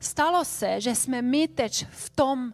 Stalo 0.01 0.45
se, 0.45 0.81
že 0.81 0.95
jsme 0.95 1.23
my 1.23 1.49
teď 1.49 1.87
v 1.91 2.11
tom 2.11 2.53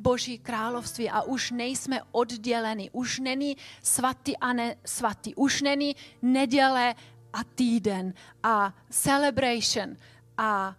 Boží 0.00 0.38
království 0.38 1.10
a 1.10 1.22
už 1.22 1.50
nejsme 1.50 2.00
odděleni. 2.12 2.90
Už 2.92 3.18
není 3.18 3.56
svatý 3.82 4.36
a 4.36 4.52
ne 4.52 4.76
svatý. 4.84 5.34
Už 5.34 5.62
není 5.62 5.96
neděle 6.22 6.94
a 7.32 7.44
týden 7.44 8.14
a 8.42 8.74
celebration 8.90 9.96
a 10.38 10.76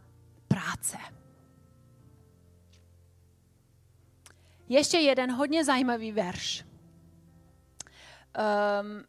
práce. 0.47 0.97
Ještě 4.69 4.97
jeden 4.97 5.31
hodně 5.31 5.65
zajímavý 5.65 6.11
verš 6.11 6.63
um, 8.31 9.03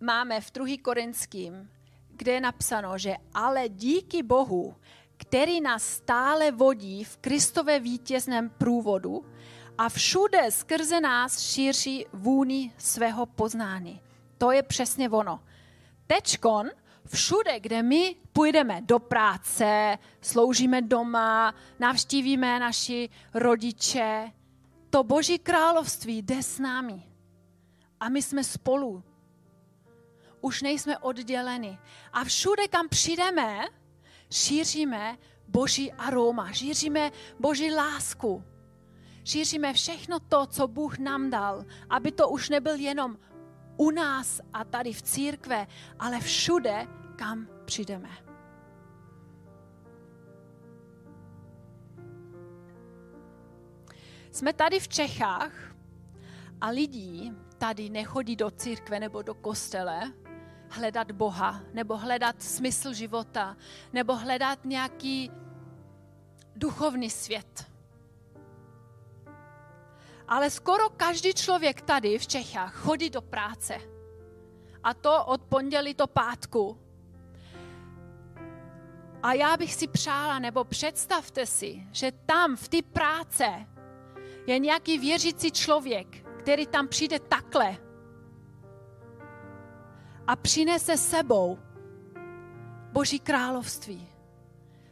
máme 0.00 0.40
v 0.40 0.52
2. 0.52 0.66
Korinským, 0.82 1.70
kde 2.10 2.32
je 2.32 2.40
napsáno, 2.40 2.98
že 2.98 3.16
ale 3.34 3.68
díky 3.68 4.22
Bohu, 4.22 4.76
který 5.16 5.60
nás 5.60 5.82
stále 5.82 6.50
vodí 6.50 7.04
v 7.04 7.16
Kristové 7.16 7.80
vítězném 7.80 8.50
průvodu 8.50 9.24
a 9.78 9.88
všude 9.88 10.50
skrze 10.50 11.00
nás 11.00 11.40
šíří 11.40 12.06
vůni 12.12 12.72
svého 12.78 13.26
poznání. 13.26 14.00
To 14.38 14.50
je 14.50 14.62
přesně 14.62 15.10
ono. 15.10 15.42
Tečkon, 16.06 16.70
všude, 17.06 17.60
kde 17.60 17.82
my 17.82 18.16
půjdeme 18.32 18.80
do 18.80 18.98
práce, 18.98 19.98
sloužíme 20.20 20.82
doma, 20.82 21.54
navštívíme 21.78 22.58
naši 22.58 23.08
rodiče, 23.34 24.32
to 24.90 25.04
Boží 25.04 25.38
království 25.38 26.22
jde 26.22 26.42
s 26.42 26.58
námi 26.58 27.02
a 28.00 28.08
my 28.08 28.22
jsme 28.22 28.44
spolu. 28.44 29.04
Už 30.40 30.62
nejsme 30.62 30.98
odděleni. 30.98 31.78
A 32.12 32.24
všude, 32.24 32.68
kam 32.68 32.88
přijdeme, 32.88 33.64
šíříme 34.30 35.18
Boží 35.48 35.92
aroma, 35.92 36.52
šíříme 36.52 37.10
Boží 37.40 37.74
lásku. 37.74 38.44
Šíříme 39.26 39.72
všechno 39.72 40.20
to, 40.20 40.46
co 40.46 40.68
Bůh 40.68 40.98
nám 40.98 41.30
dal, 41.30 41.64
aby 41.90 42.12
to 42.12 42.28
už 42.28 42.48
nebyl 42.48 42.74
jenom 42.74 43.18
u 43.76 43.90
nás 43.90 44.40
a 44.52 44.64
tady 44.64 44.92
v 44.92 45.02
církve, 45.02 45.66
ale 45.98 46.20
všude, 46.20 46.86
kam 47.16 47.48
přijdeme. 47.64 48.08
Jsme 54.30 54.52
tady 54.52 54.80
v 54.80 54.88
Čechách 54.88 55.52
a 56.60 56.68
lidí 56.68 57.32
tady 57.58 57.90
nechodí 57.90 58.36
do 58.36 58.50
církve 58.50 59.00
nebo 59.00 59.22
do 59.22 59.34
kostele 59.34 60.12
hledat 60.70 61.12
Boha, 61.12 61.60
nebo 61.72 61.96
hledat 61.96 62.42
smysl 62.42 62.92
života, 62.92 63.56
nebo 63.92 64.16
hledat 64.16 64.64
nějaký 64.64 65.30
duchovní 66.56 67.10
svět. 67.10 67.75
Ale 70.28 70.50
skoro 70.50 70.90
každý 70.90 71.34
člověk 71.34 71.80
tady 71.80 72.18
v 72.18 72.26
Čechách 72.26 72.74
chodí 72.74 73.10
do 73.10 73.22
práce. 73.22 73.80
A 74.82 74.94
to 74.94 75.24
od 75.24 75.42
pondělí 75.42 75.94
do 75.94 76.06
pátku. 76.06 76.78
A 79.22 79.32
já 79.32 79.56
bych 79.56 79.74
si 79.74 79.86
přála, 79.86 80.38
nebo 80.38 80.64
představte 80.64 81.46
si, 81.46 81.86
že 81.92 82.12
tam 82.12 82.56
v 82.56 82.68
té 82.68 82.82
práce 82.82 83.66
je 84.46 84.58
nějaký 84.58 84.98
věřící 84.98 85.50
člověk, 85.50 86.26
který 86.38 86.66
tam 86.66 86.88
přijde 86.88 87.18
takhle 87.18 87.76
a 90.26 90.36
přinese 90.36 90.96
sebou 90.96 91.58
Boží 92.92 93.20
království. 93.20 94.08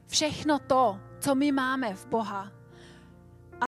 Všechno 0.06 0.58
to, 0.58 1.00
co 1.20 1.34
my 1.34 1.52
máme 1.52 1.94
v 1.94 2.06
Boha. 2.06 2.52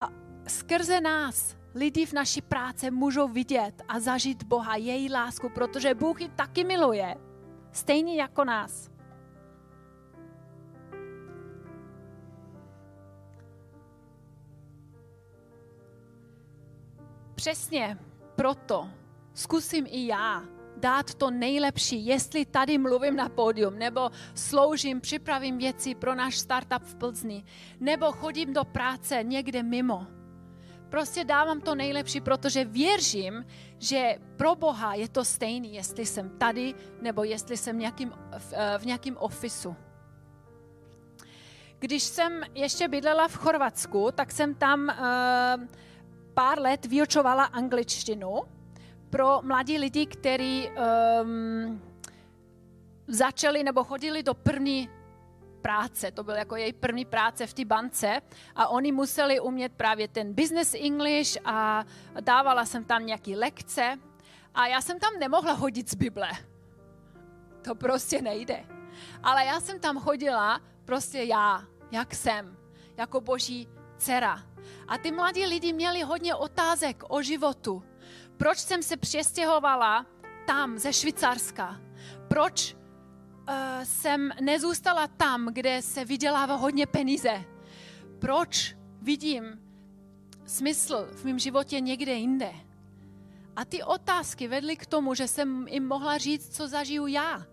A 0.03 0.26
skrze 0.49 1.01
nás 1.01 1.57
lidi 1.75 2.07
v 2.07 2.13
naší 2.13 2.43
práci 2.43 2.91
můžou 2.91 3.29
vidět 3.29 3.83
a 3.89 4.01
zažít 4.01 4.43
Boha, 4.43 4.77
její 4.77 5.13
lásku, 5.13 5.49
protože 5.49 5.95
Bůh 5.95 6.21
ji 6.21 6.29
taky 6.29 6.65
miluje, 6.65 7.17
stejně 7.73 8.17
jako 8.17 8.45
nás. 8.45 8.91
Přesně 17.35 17.99
proto 18.37 18.89
zkusím 19.35 19.87
i 19.89 20.07
já 20.07 20.43
dát 20.77 21.15
to 21.15 21.31
nejlepší, 21.31 22.07
jestli 22.07 22.45
tady 22.45 22.79
mluvím 22.79 23.17
na 23.17 23.29
pódium, 23.29 23.79
nebo 23.79 24.11
sloužím, 24.35 25.01
připravím 25.01 25.59
věci 25.59 25.95
pro 25.95 26.15
náš 26.15 26.39
startup 26.39 26.83
v 26.83 26.95
Plzni, 26.95 27.45
nebo 27.81 28.13
chodím 28.13 28.53
do 28.53 28.65
práce 28.65 29.23
někde 29.23 29.63
mimo. 29.63 30.16
Prostě 30.97 31.25
dávám 31.25 31.61
to 31.61 31.75
nejlepší, 31.75 32.21
protože 32.21 32.65
věřím, 32.65 33.47
že 33.79 34.17
pro 34.37 34.55
Boha 34.55 34.95
je 34.95 35.09
to 35.09 35.25
stejný, 35.25 35.75
jestli 35.75 36.07
jsem 36.07 36.31
tady, 36.39 36.75
nebo 37.03 37.25
jestli 37.25 37.57
jsem 37.57 37.79
nějakým, 37.79 38.13
v, 38.39 38.53
v 38.79 38.87
nějakém 38.87 39.17
ofisu. 39.17 39.77
Když 41.79 42.03
jsem 42.03 42.43
ještě 42.55 42.89
bydlela 42.89 43.29
v 43.29 43.37
Chorvatsku, 43.37 44.09
tak 44.15 44.33
jsem 44.33 44.55
tam 44.55 44.89
uh, 44.89 45.65
pár 46.35 46.61
let 46.61 46.87
vyučovala 46.87 47.45
angličtinu 47.45 48.43
pro 49.11 49.41
mladí 49.43 49.79
lidi, 49.79 50.07
kteří 50.07 50.69
um, 51.23 51.83
začali 53.09 53.63
nebo 53.63 53.85
chodili 53.85 54.23
do 54.23 54.35
první 54.35 54.89
práce, 55.67 56.11
to 56.11 56.25
byl 56.25 56.35
jako 56.35 56.57
její 56.57 56.73
první 56.73 57.05
práce 57.05 57.47
v 57.47 57.55
té 57.55 57.65
bance 57.65 58.21
a 58.55 58.69
oni 58.69 58.93
museli 58.93 59.41
umět 59.41 59.73
právě 59.73 60.09
ten 60.09 60.35
business 60.35 60.75
English 60.75 61.37
a 61.45 61.85
dávala 62.21 62.65
jsem 62.65 62.85
tam 62.85 63.07
nějaké 63.07 63.31
lekce 63.37 63.99
a 64.55 64.67
já 64.67 64.81
jsem 64.81 64.99
tam 64.99 65.19
nemohla 65.19 65.53
hodit 65.53 65.91
z 65.91 65.95
Bible. 65.95 66.31
To 67.63 67.75
prostě 67.75 68.23
nejde. 68.23 68.65
Ale 69.23 69.45
já 69.45 69.61
jsem 69.61 69.81
tam 69.81 69.99
chodila 69.99 70.61
prostě 70.85 71.19
já, 71.19 71.65
jak 71.91 72.15
jsem, 72.15 72.57
jako 72.97 73.21
boží 73.21 73.69
dcera. 73.99 74.43
A 74.89 74.99
ty 74.99 75.13
mladí 75.13 75.47
lidi 75.47 75.73
měli 75.73 76.03
hodně 76.03 76.35
otázek 76.35 77.03
o 77.09 77.23
životu 77.23 77.83
proč 78.37 78.59
jsem 78.59 78.83
se 78.83 78.97
přestěhovala 78.97 80.07
tam, 80.47 80.79
ze 80.79 80.93
Švýcarska? 80.93 81.81
Proč 82.29 82.77
uh, 83.49 83.55
jsem 83.83 84.31
nezůstala 84.41 85.07
tam, 85.09 85.49
kde 85.53 85.83
se 85.83 86.05
vydělává 86.05 86.55
hodně 86.55 86.87
peníze? 86.87 87.45
Proč 88.19 88.77
vidím 89.03 89.45
smysl 90.47 91.09
v 91.13 91.25
mém 91.25 91.39
životě 91.39 91.81
někde 91.81 92.13
jinde? 92.13 92.53
A 93.57 93.65
ty 93.65 93.83
otázky 93.83 94.49
vedly 94.49 94.77
k 94.77 94.87
tomu, 94.87 95.15
že 95.15 95.29
jsem 95.29 95.69
jim 95.69 95.87
mohla 95.87 96.19
říct, 96.19 96.57
co 96.57 96.69
zažiju 96.69 97.07
já, 97.07 97.47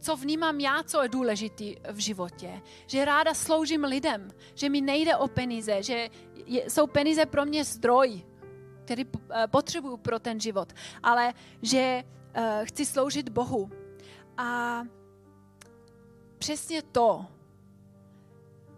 co 0.00 0.16
vnímám 0.16 0.60
já, 0.60 0.82
co 0.82 1.02
je 1.02 1.08
důležité 1.08 1.64
v 1.92 1.98
životě. 1.98 2.62
Že 2.86 3.04
ráda 3.04 3.34
sloužím 3.34 3.84
lidem, 3.84 4.28
že 4.54 4.68
mi 4.68 4.80
nejde 4.80 5.16
o 5.16 5.28
peníze, 5.28 5.82
že 5.82 6.08
jsou 6.46 6.86
peníze 6.86 7.26
pro 7.26 7.44
mě 7.44 7.64
zdroj, 7.64 8.24
který 8.84 9.04
eh, 9.30 9.46
potřebuju 9.46 9.96
pro 9.96 10.18
ten 10.18 10.40
život, 10.40 10.72
ale 11.02 11.32
že 11.62 12.04
uh, 12.04 12.42
chci 12.64 12.86
sloužit 12.86 13.28
Bohu. 13.28 13.70
A 14.36 14.82
přesně 16.40 16.82
to 16.82 17.26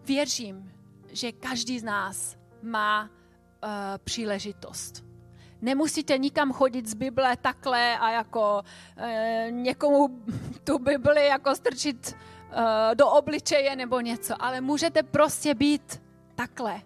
věřím, 0.05 0.72
že 1.09 1.33
každý 1.33 1.79
z 1.79 1.83
nás 1.83 2.37
má 2.62 3.03
uh, 3.03 3.68
příležitost. 4.05 5.05
Nemusíte 5.61 6.18
nikam 6.18 6.53
chodit 6.53 6.87
z 6.87 6.94
Bible 6.94 7.37
takhle 7.37 7.98
a 7.98 8.11
jako 8.11 8.62
uh, 8.62 9.51
někomu 9.51 10.25
tu 10.64 10.79
Bibli 10.79 11.27
jako 11.27 11.55
strčit 11.55 12.16
uh, 12.16 12.94
do 12.94 13.11
obličeje 13.11 13.77
nebo 13.77 14.01
něco, 14.01 14.35
ale 14.42 14.61
můžete 14.61 15.03
prostě 15.03 15.55
být 15.55 16.03
takhle 16.35 16.83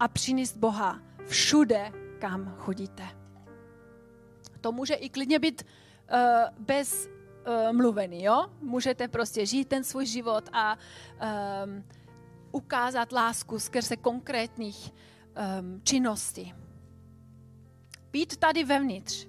a 0.00 0.08
přinést 0.08 0.56
Boha 0.56 0.98
všude, 1.26 1.92
kam 2.18 2.54
chodíte. 2.58 3.08
To 4.60 4.72
může 4.72 4.94
i 4.94 5.08
klidně 5.08 5.38
být 5.38 5.62
uh, 5.62 6.18
bez 6.58 7.13
uh, 7.46 7.76
mluvení, 7.76 8.24
jo? 8.24 8.46
Můžete 8.60 9.08
prostě 9.08 9.46
žít 9.46 9.68
ten 9.68 9.84
svůj 9.84 10.06
život 10.06 10.48
a 10.52 10.78
um, 11.64 11.84
ukázat 12.52 13.12
lásku 13.12 13.58
skrze 13.58 13.96
konkrétních 13.96 14.92
um, 14.92 15.80
činností. 15.84 16.54
Být 18.12 18.36
tady 18.36 18.64
vevnitř 18.64 19.26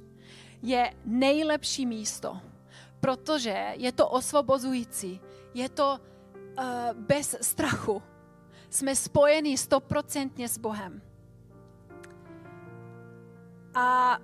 je 0.61 0.93
nejlepší 1.05 1.85
místo, 1.85 2.41
protože 2.99 3.73
je 3.73 3.91
to 3.91 4.09
osvobozující, 4.09 5.21
je 5.53 5.69
to 5.69 5.99
uh, 6.57 6.65
bez 6.93 7.35
strachu. 7.41 8.01
Jsme 8.69 8.95
spojeni 8.95 9.57
stoprocentně 9.57 10.49
s 10.49 10.57
Bohem 10.57 11.01
a 13.75 14.17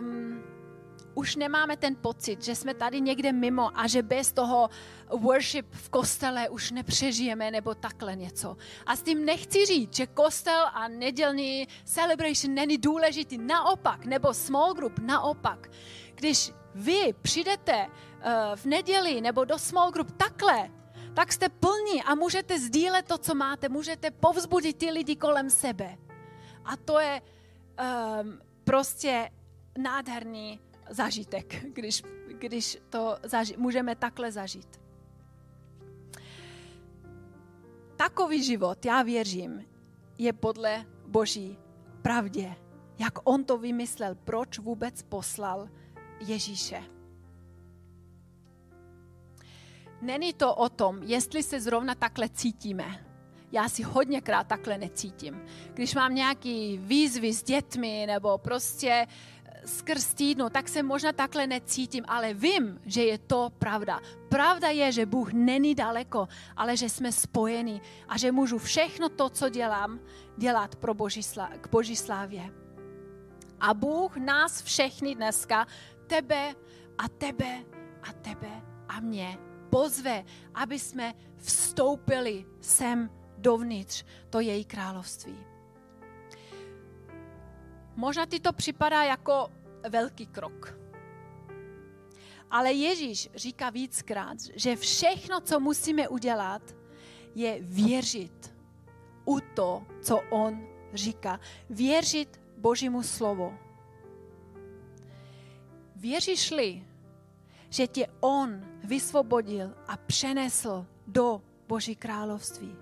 um, 0.00 0.42
už 1.18 1.36
nemáme 1.36 1.76
ten 1.76 1.96
pocit, 1.96 2.44
že 2.44 2.54
jsme 2.54 2.74
tady 2.74 3.00
někde 3.00 3.32
mimo 3.32 3.78
a 3.78 3.86
že 3.86 4.02
bez 4.02 4.32
toho 4.32 4.70
worship 5.10 5.66
v 5.70 5.88
kostele 5.88 6.48
už 6.48 6.70
nepřežijeme 6.70 7.50
nebo 7.50 7.74
takhle 7.74 8.16
něco. 8.16 8.56
A 8.86 8.96
s 8.96 9.02
tím 9.02 9.24
nechci 9.24 9.66
říct, 9.66 9.96
že 9.96 10.06
kostel 10.06 10.66
a 10.72 10.88
nedělní 10.88 11.68
celebration 11.84 12.54
není 12.54 12.78
důležitý. 12.78 13.38
Naopak, 13.38 14.04
nebo 14.04 14.34
small 14.34 14.74
group, 14.74 14.98
naopak. 14.98 15.70
Když 16.14 16.52
vy 16.74 17.14
přijdete 17.22 17.86
uh, 17.86 17.90
v 18.54 18.64
neděli 18.64 19.20
nebo 19.20 19.44
do 19.44 19.58
small 19.58 19.90
group 19.90 20.10
takhle, 20.16 20.70
tak 21.14 21.32
jste 21.32 21.48
plní 21.48 22.02
a 22.06 22.14
můžete 22.14 22.58
sdílet 22.58 23.06
to, 23.06 23.18
co 23.18 23.34
máte, 23.34 23.68
můžete 23.68 24.10
povzbudit 24.10 24.78
ty 24.78 24.90
lidi 24.90 25.16
kolem 25.16 25.50
sebe. 25.50 25.98
A 26.64 26.76
to 26.76 26.98
je 26.98 27.22
um, 27.22 28.38
prostě 28.64 29.30
nádherný 29.78 30.60
zažitek, 30.90 31.64
když, 31.74 32.02
když 32.38 32.78
to 32.90 33.16
zaži- 33.22 33.58
můžeme 33.58 33.96
takhle 33.96 34.32
zažít. 34.32 34.80
Takový 37.96 38.42
život, 38.42 38.84
já 38.84 39.02
věřím, 39.02 39.64
je 40.18 40.32
podle 40.32 40.86
Boží 41.06 41.58
pravdě. 42.02 42.56
Jak 42.98 43.12
on 43.24 43.44
to 43.44 43.58
vymyslel, 43.58 44.14
proč 44.14 44.58
vůbec 44.58 45.02
poslal 45.02 45.68
Ježíše. 46.20 46.82
Není 50.02 50.32
to 50.32 50.54
o 50.54 50.68
tom, 50.68 51.02
jestli 51.02 51.42
se 51.42 51.60
zrovna 51.60 51.94
takhle 51.94 52.28
cítíme 52.28 53.08
já 53.52 53.68
si 53.68 53.82
hodněkrát 53.82 54.46
takhle 54.46 54.78
necítím. 54.78 55.42
Když 55.74 55.94
mám 55.94 56.14
nějaký 56.14 56.78
výzvy 56.78 57.34
s 57.34 57.42
dětmi 57.42 58.04
nebo 58.06 58.38
prostě 58.38 59.06
skrz 59.68 60.14
týdnu, 60.14 60.50
tak 60.50 60.68
se 60.68 60.82
možná 60.82 61.12
takhle 61.12 61.46
necítím, 61.46 62.04
ale 62.08 62.34
vím, 62.34 62.80
že 62.86 63.04
je 63.04 63.18
to 63.18 63.50
pravda. 63.58 64.00
Pravda 64.28 64.68
je, 64.68 64.92
že 64.92 65.06
Bůh 65.06 65.32
není 65.32 65.74
daleko, 65.74 66.28
ale 66.56 66.76
že 66.76 66.88
jsme 66.88 67.12
spojeni 67.12 67.80
a 68.08 68.18
že 68.18 68.32
můžu 68.32 68.58
všechno 68.58 69.08
to, 69.08 69.28
co 69.28 69.48
dělám, 69.48 70.00
dělat 70.36 70.76
pro 70.76 70.94
Boží 70.94 71.20
slá- 71.20 71.58
k 71.60 71.68
Boží 71.68 71.96
slávě. 71.96 72.50
A 73.60 73.74
Bůh 73.74 74.16
nás 74.16 74.62
všechny 74.62 75.14
dneska, 75.14 75.66
tebe 76.06 76.54
a 76.98 77.08
tebe 77.08 77.64
a 78.02 78.12
tebe 78.12 78.62
a 78.88 79.00
mě 79.00 79.38
pozve, 79.70 80.24
aby 80.54 80.78
jsme 80.78 81.14
vstoupili 81.36 82.46
sem 82.60 83.10
dovnitř 83.38 84.04
to 84.30 84.40
její 84.40 84.64
království. 84.64 85.38
Možná 87.96 88.26
ti 88.26 88.40
to 88.40 88.52
připadá 88.52 89.02
jako 89.02 89.50
velký 89.88 90.26
krok. 90.26 90.78
Ale 92.50 92.72
Ježíš 92.72 93.30
říká 93.34 93.70
víckrát, 93.70 94.38
že 94.54 94.76
všechno, 94.76 95.40
co 95.40 95.60
musíme 95.60 96.08
udělat, 96.08 96.62
je 97.34 97.58
věřit 97.60 98.54
u 99.24 99.40
to, 99.54 99.86
co 100.02 100.20
on 100.30 100.66
říká. 100.94 101.40
Věřit 101.70 102.40
Božímu 102.56 103.02
slovu. 103.02 103.54
Věříš-li, 105.96 106.84
že 107.70 107.86
tě 107.86 108.06
on 108.20 108.60
vysvobodil 108.84 109.74
a 109.86 109.96
přenesl 109.96 110.86
do 111.06 111.42
Boží 111.68 111.96
království? 111.96 112.76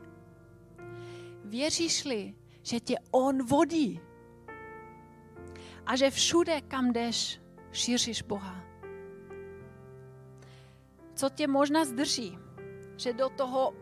Věříš-li, 1.44 2.34
že 2.62 2.80
tě 2.80 2.96
on 3.10 3.46
vodí 3.46 4.00
a 5.86 5.96
že 5.96 6.10
všude, 6.10 6.60
kam 6.60 6.92
jdeš, 6.92 7.40
šíříš 7.72 8.22
Boha? 8.22 8.64
Co 11.14 11.30
tě 11.30 11.46
možná 11.46 11.84
zdrží, 11.84 12.38
že 12.96 13.12
do 13.12 13.28
toho 13.28 13.74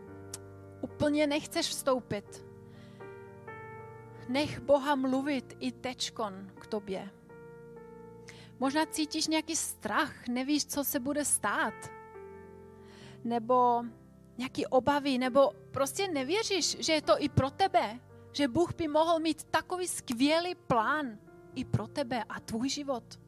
úplně 0.81 1.27
nechceš 1.27 1.67
vstoupit? 1.67 2.45
Nech 4.29 4.59
Boha 4.59 4.95
mluvit 4.95 5.57
i 5.59 5.71
tečkon 5.71 6.51
k 6.59 6.67
tobě. 6.67 7.09
Možná 8.59 8.85
cítíš 8.85 9.27
nějaký 9.27 9.55
strach, 9.55 10.27
nevíš, 10.27 10.65
co 10.65 10.83
se 10.83 10.99
bude 10.99 11.25
stát. 11.25 11.73
Nebo 13.23 13.83
nějaký 14.37 14.65
obavy, 14.65 15.17
nebo 15.17 15.51
prostě 15.71 16.07
nevěříš, 16.07 16.77
že 16.79 16.93
je 16.93 17.01
to 17.01 17.13
i 17.17 17.29
pro 17.29 17.49
tebe, 17.49 17.99
že 18.31 18.47
Bůh 18.47 18.75
by 18.75 18.87
mohl 18.87 19.19
mít 19.19 19.43
takový 19.43 19.87
skvělý 19.87 20.55
plán 20.55 21.17
i 21.55 21.65
pro 21.65 21.87
tebe 21.87 22.23
a 22.23 22.39
tvůj 22.39 22.69
život. 22.69 23.19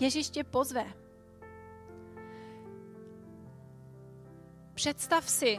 Ježíš 0.00 0.30
tě 0.30 0.44
pozve. 0.44 0.84
Představ 4.74 5.30
si, 5.30 5.58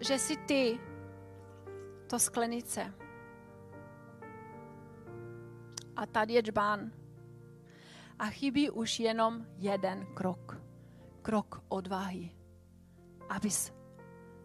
že 0.00 0.18
jsi 0.18 0.36
ty 0.36 0.80
to 2.06 2.18
sklenice. 2.18 2.94
A 5.96 6.06
tady 6.06 6.32
je 6.32 6.42
džbán. 6.42 6.90
A 8.18 8.26
chybí 8.26 8.70
už 8.70 9.00
jenom 9.00 9.46
jeden 9.56 10.06
krok. 10.14 10.60
Krok 11.22 11.62
odvahy. 11.68 12.30
Abys 13.28 13.72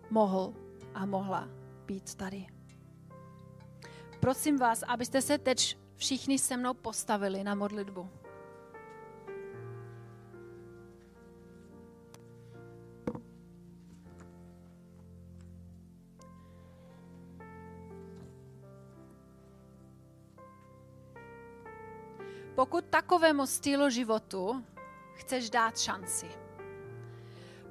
mohl 0.10 0.54
a 0.94 1.06
mohla 1.06 1.50
být 1.86 2.16
tady. 2.16 2.59
Prosím 4.20 4.58
vás, 4.58 4.84
abyste 4.84 5.22
se 5.22 5.38
teď 5.38 5.78
všichni 5.96 6.40
se 6.40 6.58
mnou 6.58 6.74
postavili 6.74 7.44
na 7.44 7.56
modlitbu. 7.56 8.10
Pokud 22.56 22.86
takovému 22.86 23.48
stylu 23.48 23.90
životu 23.90 24.66
chceš 25.14 25.50
dát 25.50 25.80
šanci, 25.80 26.28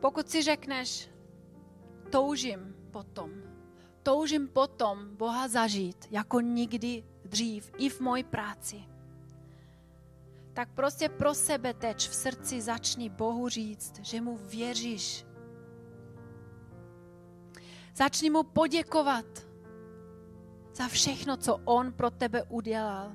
pokud 0.00 0.30
si 0.30 0.42
řekneš, 0.42 1.10
toužím 2.10 2.76
potom, 2.90 3.30
toužím 4.08 4.48
potom 4.48 5.16
Boha 5.16 5.48
zažít 5.48 6.08
jako 6.10 6.40
nikdy 6.40 7.04
dřív 7.24 7.72
i 7.78 7.88
v 7.88 8.00
mojí 8.00 8.24
práci, 8.24 8.84
tak 10.52 10.68
prostě 10.74 11.08
pro 11.08 11.34
sebe 11.34 11.74
teď 11.74 12.08
v 12.08 12.14
srdci 12.14 12.60
začni 12.60 13.10
Bohu 13.10 13.48
říct, 13.48 14.00
že 14.02 14.20
mu 14.20 14.36
věříš. 14.36 15.26
Začni 17.94 18.30
mu 18.30 18.42
poděkovat 18.42 19.26
za 20.74 20.88
všechno, 20.88 21.36
co 21.36 21.60
on 21.64 21.92
pro 21.92 22.10
tebe 22.10 22.42
udělal 22.42 23.12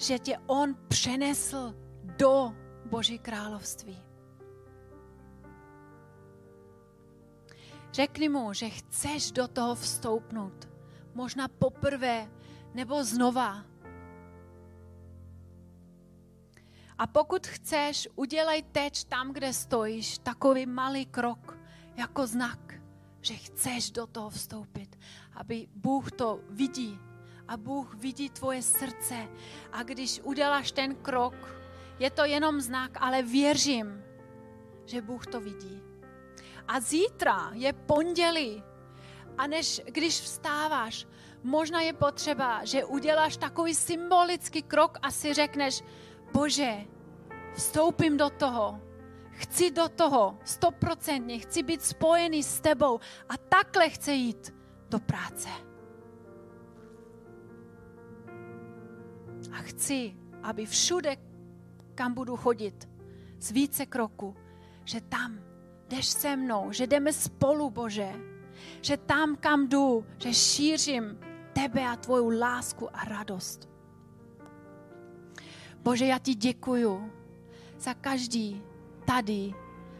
že 0.00 0.18
tě 0.18 0.38
on 0.46 0.76
přenesl 0.88 1.74
do 2.02 2.54
Boží 2.90 3.18
království. 3.18 4.09
Řekni 7.92 8.28
mu, 8.28 8.52
že 8.52 8.68
chceš 8.68 9.32
do 9.32 9.48
toho 9.48 9.74
vstoupnout. 9.74 10.68
Možná 11.14 11.48
poprvé 11.48 12.30
nebo 12.74 13.04
znova. 13.04 13.64
A 16.98 17.06
pokud 17.06 17.46
chceš, 17.46 18.08
udělej 18.16 18.62
teď 18.62 19.04
tam, 19.04 19.32
kde 19.32 19.52
stojíš, 19.52 20.18
takový 20.18 20.66
malý 20.66 21.06
krok 21.06 21.58
jako 21.96 22.26
znak, 22.26 22.74
že 23.20 23.34
chceš 23.34 23.90
do 23.90 24.06
toho 24.06 24.30
vstoupit, 24.30 24.98
aby 25.34 25.66
Bůh 25.74 26.12
to 26.12 26.40
vidí 26.50 26.98
a 27.48 27.56
Bůh 27.56 27.94
vidí 27.94 28.30
tvoje 28.30 28.62
srdce. 28.62 29.28
A 29.72 29.82
když 29.82 30.20
uděláš 30.24 30.72
ten 30.72 30.94
krok, 30.94 31.34
je 31.98 32.10
to 32.10 32.24
jenom 32.24 32.60
znak, 32.60 32.90
ale 33.00 33.22
věřím, 33.22 34.04
že 34.86 35.02
Bůh 35.02 35.26
to 35.26 35.40
vidí. 35.40 35.89
A 36.70 36.80
zítra 36.80 37.50
je 37.52 37.72
pondělí. 37.72 38.62
A 39.38 39.46
než 39.46 39.82
když 39.84 40.20
vstáváš, 40.20 41.06
možná 41.42 41.80
je 41.80 41.92
potřeba, 41.92 42.64
že 42.64 42.84
uděláš 42.84 43.36
takový 43.36 43.74
symbolický 43.74 44.62
krok 44.62 44.98
a 45.02 45.10
si 45.10 45.34
řekneš, 45.34 45.82
Bože, 46.32 46.74
vstoupím 47.54 48.16
do 48.16 48.30
toho, 48.30 48.80
chci 49.30 49.70
do 49.70 49.88
toho, 49.88 50.38
stoprocentně, 50.44 51.38
chci 51.38 51.62
být 51.62 51.82
spojený 51.82 52.42
s 52.42 52.60
tebou 52.60 53.00
a 53.28 53.36
takhle 53.36 53.90
chci 53.90 54.12
jít 54.12 54.54
do 54.88 54.98
práce. 54.98 55.48
A 59.52 59.56
chci, 59.56 60.16
aby 60.42 60.66
všude, 60.66 61.16
kam 61.94 62.14
budu 62.14 62.36
chodit, 62.36 62.88
z 63.38 63.50
více 63.50 63.86
kroku, 63.86 64.36
že 64.84 65.00
tam 65.00 65.49
jdeš 65.90 66.06
se 66.06 66.36
mnou, 66.36 66.72
že 66.72 66.86
jdeme 66.86 67.12
spolu, 67.12 67.70
Bože. 67.70 68.12
Že 68.80 68.96
tam, 68.96 69.36
kam 69.36 69.68
jdu, 69.68 70.06
že 70.18 70.34
šířím 70.34 71.18
tebe 71.52 71.86
a 71.86 71.96
tvoju 71.96 72.38
lásku 72.40 72.96
a 72.96 73.04
radost. 73.04 73.68
Bože, 75.82 76.06
já 76.06 76.18
ti 76.18 76.34
děkuju 76.34 77.12
za 77.78 77.94
každý 77.94 78.62
tady 79.04 79.54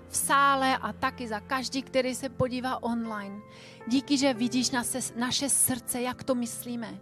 v 0.09 0.17
sále 0.17 0.79
a 0.79 0.93
taky 0.93 1.29
za 1.29 1.41
každý, 1.41 1.83
který 1.83 2.15
se 2.15 2.29
podívá 2.29 2.83
online. 2.83 3.41
Díky, 3.87 4.19
že 4.19 4.35
vidíš 4.35 4.71
naše 5.17 5.49
srdce, 5.49 6.01
jak 6.01 6.25
to 6.25 6.35
myslíme. 6.35 7.01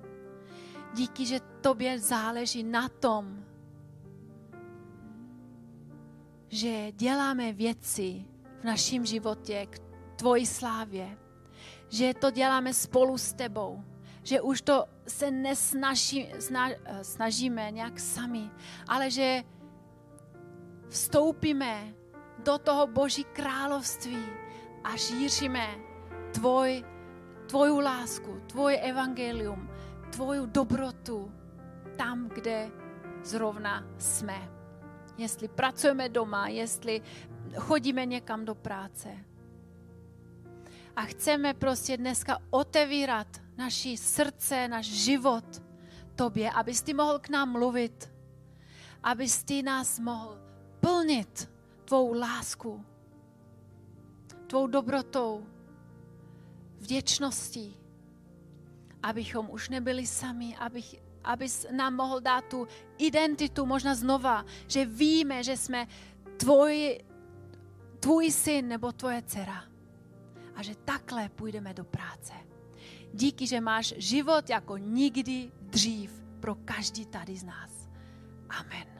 Díky, 0.94 1.26
že 1.26 1.40
tobě 1.60 1.98
záleží 1.98 2.62
na 2.62 2.88
tom, 2.88 3.44
že 6.48 6.92
děláme 6.92 7.52
věci 7.52 8.24
v 8.60 8.64
našem 8.64 9.06
životě 9.06 9.66
k 9.70 9.78
tvoji 10.16 10.46
slávě, 10.46 11.18
že 11.88 12.14
to 12.14 12.30
děláme 12.30 12.74
spolu 12.74 13.18
s 13.18 13.32
tebou, 13.32 13.84
že 14.22 14.40
už 14.40 14.62
to 14.62 14.84
se 15.08 15.30
nesnaží, 15.30 16.28
sna, 16.38 16.68
snažíme 17.02 17.70
nějak 17.70 18.00
sami, 18.00 18.50
ale 18.88 19.10
že 19.10 19.42
vstoupíme 20.88 21.94
do 22.38 22.58
toho 22.58 22.86
Boží 22.86 23.24
království 23.24 24.24
a 24.84 24.96
šíříme 24.96 25.66
tvoj, 26.34 26.84
tvoju 27.46 27.80
lásku, 27.80 28.40
tvoje 28.46 28.80
evangelium, 28.80 29.70
tvoju 30.12 30.46
dobrotu 30.46 31.32
tam, 31.96 32.28
kde 32.28 32.70
zrovna 33.22 33.84
jsme. 33.98 34.57
Jestli 35.18 35.48
pracujeme 35.48 36.08
doma, 36.08 36.48
jestli 36.48 37.02
chodíme 37.56 38.06
někam 38.06 38.44
do 38.44 38.54
práce. 38.54 39.08
A 40.96 41.02
chceme 41.02 41.54
prostě 41.54 41.96
dneska 41.96 42.38
otevírat 42.50 43.26
naši 43.56 43.96
srdce, 43.96 44.68
náš 44.68 44.86
život 44.86 45.62
tobě, 46.14 46.50
abys 46.50 46.82
ty 46.82 46.94
mohl 46.94 47.18
k 47.18 47.28
nám 47.28 47.52
mluvit, 47.52 48.12
abys 49.02 49.44
ty 49.44 49.62
nás 49.62 49.98
mohl 49.98 50.38
plnit 50.80 51.50
tvou 51.84 52.12
lásku, 52.12 52.84
tvou 54.46 54.66
dobrotou, 54.66 55.46
vděčností, 56.78 57.76
abychom 59.02 59.50
už 59.50 59.68
nebyli 59.68 60.06
sami, 60.06 60.56
abych, 60.56 60.94
abys 61.28 61.66
nám 61.70 61.94
mohl 61.94 62.20
dát 62.20 62.44
tu 62.44 62.66
identitu 62.98 63.66
možná 63.66 63.94
znova, 63.94 64.44
že 64.66 64.84
víme, 64.84 65.44
že 65.44 65.56
jsme 65.56 65.86
tvoj, 66.36 66.98
tvůj 68.00 68.30
syn 68.32 68.68
nebo 68.68 68.92
tvoje 68.92 69.22
dcera. 69.22 69.64
A 70.54 70.62
že 70.62 70.74
takhle 70.74 71.28
půjdeme 71.28 71.74
do 71.74 71.84
práce. 71.84 72.32
Díky, 73.12 73.46
že 73.46 73.60
máš 73.60 73.94
život 73.96 74.50
jako 74.50 74.76
nikdy 74.76 75.52
dřív 75.60 76.22
pro 76.40 76.54
každý 76.54 77.06
tady 77.06 77.36
z 77.36 77.44
nás. 77.44 77.88
Amen. 78.48 78.97